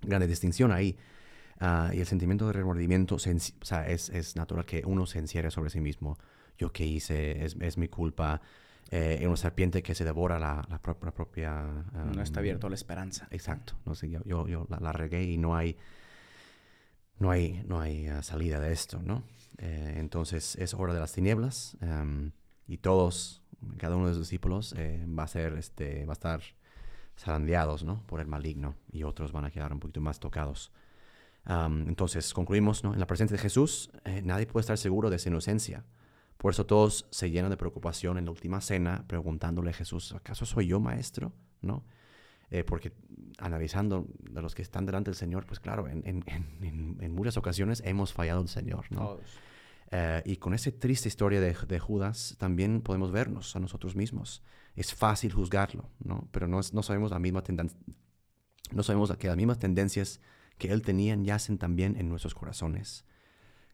grande 0.02 0.28
distinción 0.28 0.70
ahí. 0.70 0.96
Ah, 1.58 1.90
y 1.92 1.98
el 1.98 2.06
sentimiento 2.06 2.46
de 2.46 2.52
remordimiento, 2.52 3.16
o 3.16 3.18
sea, 3.18 3.88
es, 3.88 4.10
es, 4.10 4.36
natural 4.36 4.64
que 4.64 4.84
uno 4.86 5.06
se 5.06 5.18
encierre 5.18 5.50
sobre 5.50 5.70
sí 5.70 5.80
mismo. 5.80 6.18
Yo 6.56 6.70
qué 6.70 6.86
hice, 6.86 7.44
es, 7.44 7.56
es 7.58 7.78
mi 7.78 7.88
culpa, 7.88 8.42
eh, 8.90 9.24
una 9.26 9.36
serpiente 9.36 9.82
que 9.82 9.94
se 9.94 10.04
devora 10.04 10.38
la, 10.38 10.64
la, 10.68 10.78
propia... 10.78 11.64
no 11.92 12.22
está 12.22 12.40
abierto 12.40 12.66
a 12.66 12.70
la 12.70 12.76
esperanza. 12.76 13.26
Exacto. 13.30 13.74
No 13.84 13.94
sé, 13.94 14.10
yo, 14.10 14.22
yo, 14.24 14.66
la, 14.68 14.92
regué 14.92 15.24
y 15.24 15.38
no 15.38 15.56
hay, 15.56 15.76
no 17.18 17.30
hay, 17.30 17.62
no 17.66 17.80
hay 17.80 18.06
ah, 18.08 18.22
salida 18.22 18.60
de 18.60 18.72
esto, 18.72 19.00
¿no? 19.02 19.24
Eh, 19.58 19.94
entonces 19.96 20.56
es 20.56 20.74
hora 20.74 20.92
de 20.92 21.00
las 21.00 21.12
tinieblas 21.12 21.76
em, 21.80 22.32
y 22.66 22.78
todos, 22.78 23.42
cada 23.78 23.96
uno 23.96 24.06
de 24.06 24.12
los 24.12 24.20
discípulos 24.20 24.74
eh, 24.76 25.06
va 25.06 25.24
a 25.24 25.28
ser, 25.28 25.54
este, 25.54 26.04
va 26.04 26.12
a 26.12 26.14
estar 26.14 26.40
zarandeados, 27.16 27.84
¿no? 27.84 28.02
Por 28.06 28.20
el 28.20 28.26
maligno 28.26 28.76
y 28.92 29.04
otros 29.04 29.32
van 29.32 29.44
a 29.44 29.50
quedar 29.50 29.72
un 29.72 29.80
poquito 29.80 30.00
más 30.00 30.18
tocados. 30.20 30.72
entonces 31.46 32.32
concluimos, 32.32 32.84
¿no? 32.84 32.94
En 32.94 33.00
la 33.00 33.06
presencia 33.06 33.36
de 33.36 33.42
Jesús 33.42 33.90
nadie 34.22 34.46
puede 34.46 34.62
estar 34.62 34.78
seguro 34.78 35.10
de 35.10 35.18
su 35.18 35.28
inocencia. 35.28 35.84
Por 36.44 36.52
eso 36.52 36.66
todos 36.66 37.06
se 37.08 37.30
llenan 37.30 37.48
de 37.48 37.56
preocupación 37.56 38.18
en 38.18 38.26
la 38.26 38.30
última 38.30 38.60
cena, 38.60 39.06
preguntándole 39.08 39.70
a 39.70 39.72
Jesús, 39.72 40.12
¿acaso 40.12 40.44
soy 40.44 40.66
yo 40.66 40.78
maestro? 40.78 41.32
¿No? 41.62 41.86
Eh, 42.50 42.64
porque 42.64 42.92
analizando 43.38 44.06
de 44.30 44.42
los 44.42 44.54
que 44.54 44.60
están 44.60 44.84
delante 44.84 45.10
del 45.10 45.16
Señor, 45.16 45.46
pues 45.46 45.58
claro, 45.58 45.88
en, 45.88 46.02
en, 46.04 46.98
en, 47.00 47.14
muchas 47.14 47.38
ocasiones 47.38 47.80
hemos 47.86 48.12
fallado 48.12 48.42
al 48.42 48.48
Señor, 48.48 48.84
¿no? 48.90 49.16
Eh, 49.90 50.22
y 50.26 50.36
con 50.36 50.52
esa 50.52 50.70
triste 50.70 51.08
historia 51.08 51.40
de, 51.40 51.56
de, 51.66 51.78
Judas 51.78 52.36
también 52.38 52.82
podemos 52.82 53.10
vernos 53.10 53.56
a 53.56 53.58
nosotros 53.58 53.96
mismos. 53.96 54.42
Es 54.76 54.92
fácil 54.92 55.32
juzgarlo, 55.32 55.88
¿no? 55.98 56.28
Pero 56.30 56.46
no, 56.46 56.60
no 56.74 56.82
sabemos 56.82 57.10
la 57.10 57.20
misma 57.20 57.42
no 58.70 58.82
sabemos 58.82 59.16
que 59.16 59.28
las 59.28 59.36
mismas 59.38 59.58
tendencias 59.58 60.20
que 60.58 60.70
él 60.70 60.82
tenía 60.82 61.16
yacen 61.16 61.56
también 61.56 61.96
en 61.96 62.10
nuestros 62.10 62.34
corazones. 62.34 63.06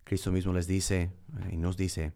Cristo 0.04 0.30
mismo 0.30 0.52
les 0.52 0.68
dice 0.68 1.10
eh, 1.36 1.48
y 1.50 1.56
nos 1.56 1.76
dice, 1.76 2.12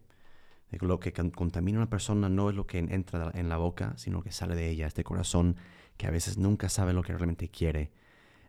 lo 0.71 0.99
que 0.99 1.13
contamina 1.13 1.77
a 1.77 1.81
una 1.81 1.89
persona 1.89 2.29
no 2.29 2.49
es 2.49 2.55
lo 2.55 2.67
que 2.67 2.79
entra 2.79 3.31
en 3.33 3.49
la 3.49 3.57
boca, 3.57 3.93
sino 3.97 4.21
que 4.21 4.31
sale 4.31 4.55
de 4.55 4.69
ella, 4.69 4.87
este 4.87 5.03
corazón 5.03 5.55
que 5.97 6.07
a 6.07 6.11
veces 6.11 6.37
nunca 6.37 6.69
sabe 6.69 6.93
lo 6.93 7.03
que 7.03 7.13
realmente 7.13 7.49
quiere. 7.49 7.91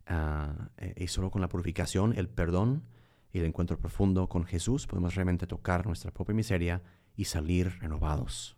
Ah, 0.07 0.70
eh, 0.79 0.94
y 0.96 1.09
solo 1.09 1.31
con 1.31 1.40
la 1.40 1.48
purificación, 1.48 2.14
el 2.16 2.29
perdón 2.29 2.85
y 3.33 3.38
el 3.38 3.44
encuentro 3.44 3.79
profundo 3.79 4.29
con 4.29 4.44
Jesús 4.44 4.87
podemos 4.87 5.14
realmente 5.14 5.46
tocar 5.46 5.87
nuestra 5.87 6.11
propia 6.12 6.35
miseria 6.35 6.83
y 7.16 7.24
salir 7.24 7.79
renovados. 7.81 8.57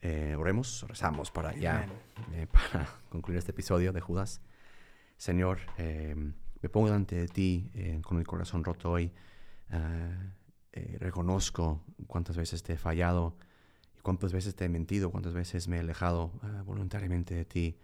Eh, 0.00 0.36
oremos, 0.38 0.84
rezamos 0.88 1.30
para 1.30 1.54
ya, 1.54 1.86
eh, 2.32 2.46
para 2.46 2.88
concluir 3.08 3.38
este 3.38 3.52
episodio 3.52 3.92
de 3.92 4.00
Judas. 4.00 4.40
Señor, 5.16 5.60
me 5.78 6.68
pongo 6.68 6.88
delante 6.88 7.14
de 7.14 7.28
ti 7.28 7.70
con 8.02 8.18
el 8.18 8.26
corazón 8.26 8.64
roto 8.64 8.90
hoy. 8.90 9.12
Ah, 9.70 10.10
eh, 10.76 10.96
reconozco 10.98 11.84
cuántas 12.08 12.36
veces 12.36 12.64
te 12.64 12.72
he 12.72 12.76
fallado, 12.76 13.36
y 13.96 14.00
cuántas 14.00 14.32
veces 14.32 14.56
te 14.56 14.64
he 14.64 14.68
mentido, 14.68 15.12
cuántas 15.12 15.32
veces 15.32 15.68
me 15.68 15.76
he 15.76 15.80
alejado 15.80 16.32
ah, 16.42 16.64
voluntariamente 16.66 17.32
de 17.32 17.44
ti, 17.44 17.78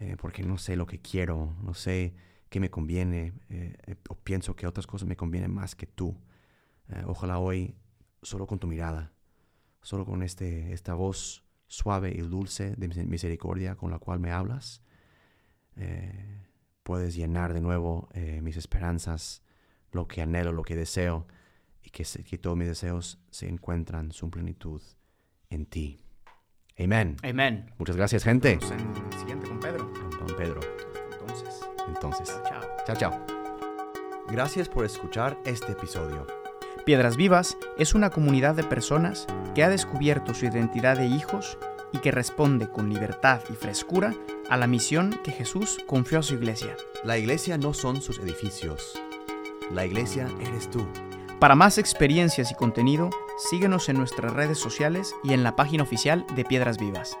eh, 0.00 0.16
porque 0.20 0.42
no 0.42 0.58
sé 0.58 0.74
lo 0.74 0.84
que 0.84 1.00
quiero, 1.00 1.56
no 1.62 1.74
sé 1.74 2.16
qué 2.48 2.58
me 2.58 2.70
conviene, 2.70 3.34
eh, 3.50 3.76
o 4.08 4.16
pienso 4.16 4.56
que 4.56 4.66
otras 4.66 4.84
cosas 4.88 5.06
me 5.06 5.16
convienen 5.16 5.54
más 5.54 5.76
que 5.76 5.86
tú. 5.86 6.16
ojalá 7.06 7.38
hoy, 7.38 7.76
solo 8.22 8.48
con 8.48 8.58
tu 8.58 8.66
mirada, 8.66 9.12
solo 9.80 10.04
con 10.04 10.22
este, 10.24 10.72
esta 10.72 10.94
voz 10.94 11.44
suave 11.68 12.10
y 12.10 12.18
dulce 12.18 12.74
de 12.76 12.88
misericordia 13.04 13.76
con 13.76 13.92
la 13.92 14.00
cual 14.00 14.18
me 14.18 14.32
hablas, 14.32 14.82
puedes 16.82 17.14
llenar 17.14 17.54
de 17.54 17.60
nuevo 17.60 18.08
mis 18.42 18.56
esperanzas, 18.56 19.42
lo 19.92 20.06
que 20.06 20.20
anhelo, 20.20 20.52
lo 20.52 20.62
que 20.62 20.76
deseo, 20.76 21.26
y 21.84 21.90
que, 21.90 22.04
que 22.24 22.38
todos 22.38 22.56
mis 22.56 22.66
deseos 22.66 23.20
se 23.30 23.48
encuentran 23.48 24.10
su 24.10 24.30
plenitud 24.30 24.82
en 25.50 25.66
ti. 25.66 26.00
Amén. 26.78 27.16
Amén. 27.22 27.70
Muchas 27.78 27.96
gracias, 27.96 28.24
gente. 28.24 28.56
Nos 28.56 28.70
en 28.72 28.80
el 28.80 29.18
siguiente 29.18 29.48
con 29.48 29.60
Pedro. 29.60 29.92
Con 30.18 30.36
Pedro. 30.36 30.60
Entonces. 31.12 31.60
Entonces. 31.86 32.40
Chao, 32.48 32.62
chao. 32.86 32.96
Chao, 32.96 33.26
Gracias 34.28 34.68
por 34.68 34.84
escuchar 34.84 35.38
este 35.44 35.72
episodio. 35.72 36.26
Piedras 36.84 37.16
Vivas 37.16 37.56
es 37.78 37.94
una 37.94 38.10
comunidad 38.10 38.54
de 38.54 38.64
personas 38.64 39.26
que 39.54 39.62
ha 39.62 39.68
descubierto 39.68 40.34
su 40.34 40.46
identidad 40.46 40.98
de 40.98 41.06
hijos 41.06 41.58
y 41.92 41.98
que 41.98 42.10
responde 42.10 42.68
con 42.68 42.88
libertad 42.90 43.40
y 43.50 43.54
frescura 43.54 44.12
a 44.50 44.56
la 44.56 44.66
misión 44.66 45.18
que 45.22 45.30
Jesús 45.30 45.78
confió 45.86 46.18
a 46.18 46.22
su 46.22 46.34
iglesia. 46.34 46.76
La 47.04 47.18
iglesia 47.18 47.56
no 47.56 47.72
son 47.72 48.02
sus 48.02 48.18
edificios. 48.18 49.00
La 49.70 49.86
iglesia 49.86 50.28
eres 50.40 50.70
tú. 50.70 50.86
Para 51.40 51.54
más 51.54 51.78
experiencias 51.78 52.50
y 52.50 52.54
contenido, 52.54 53.10
síguenos 53.36 53.88
en 53.88 53.98
nuestras 53.98 54.32
redes 54.32 54.58
sociales 54.58 55.14
y 55.22 55.32
en 55.32 55.42
la 55.42 55.56
página 55.56 55.82
oficial 55.82 56.24
de 56.34 56.44
Piedras 56.44 56.78
Vivas. 56.78 57.18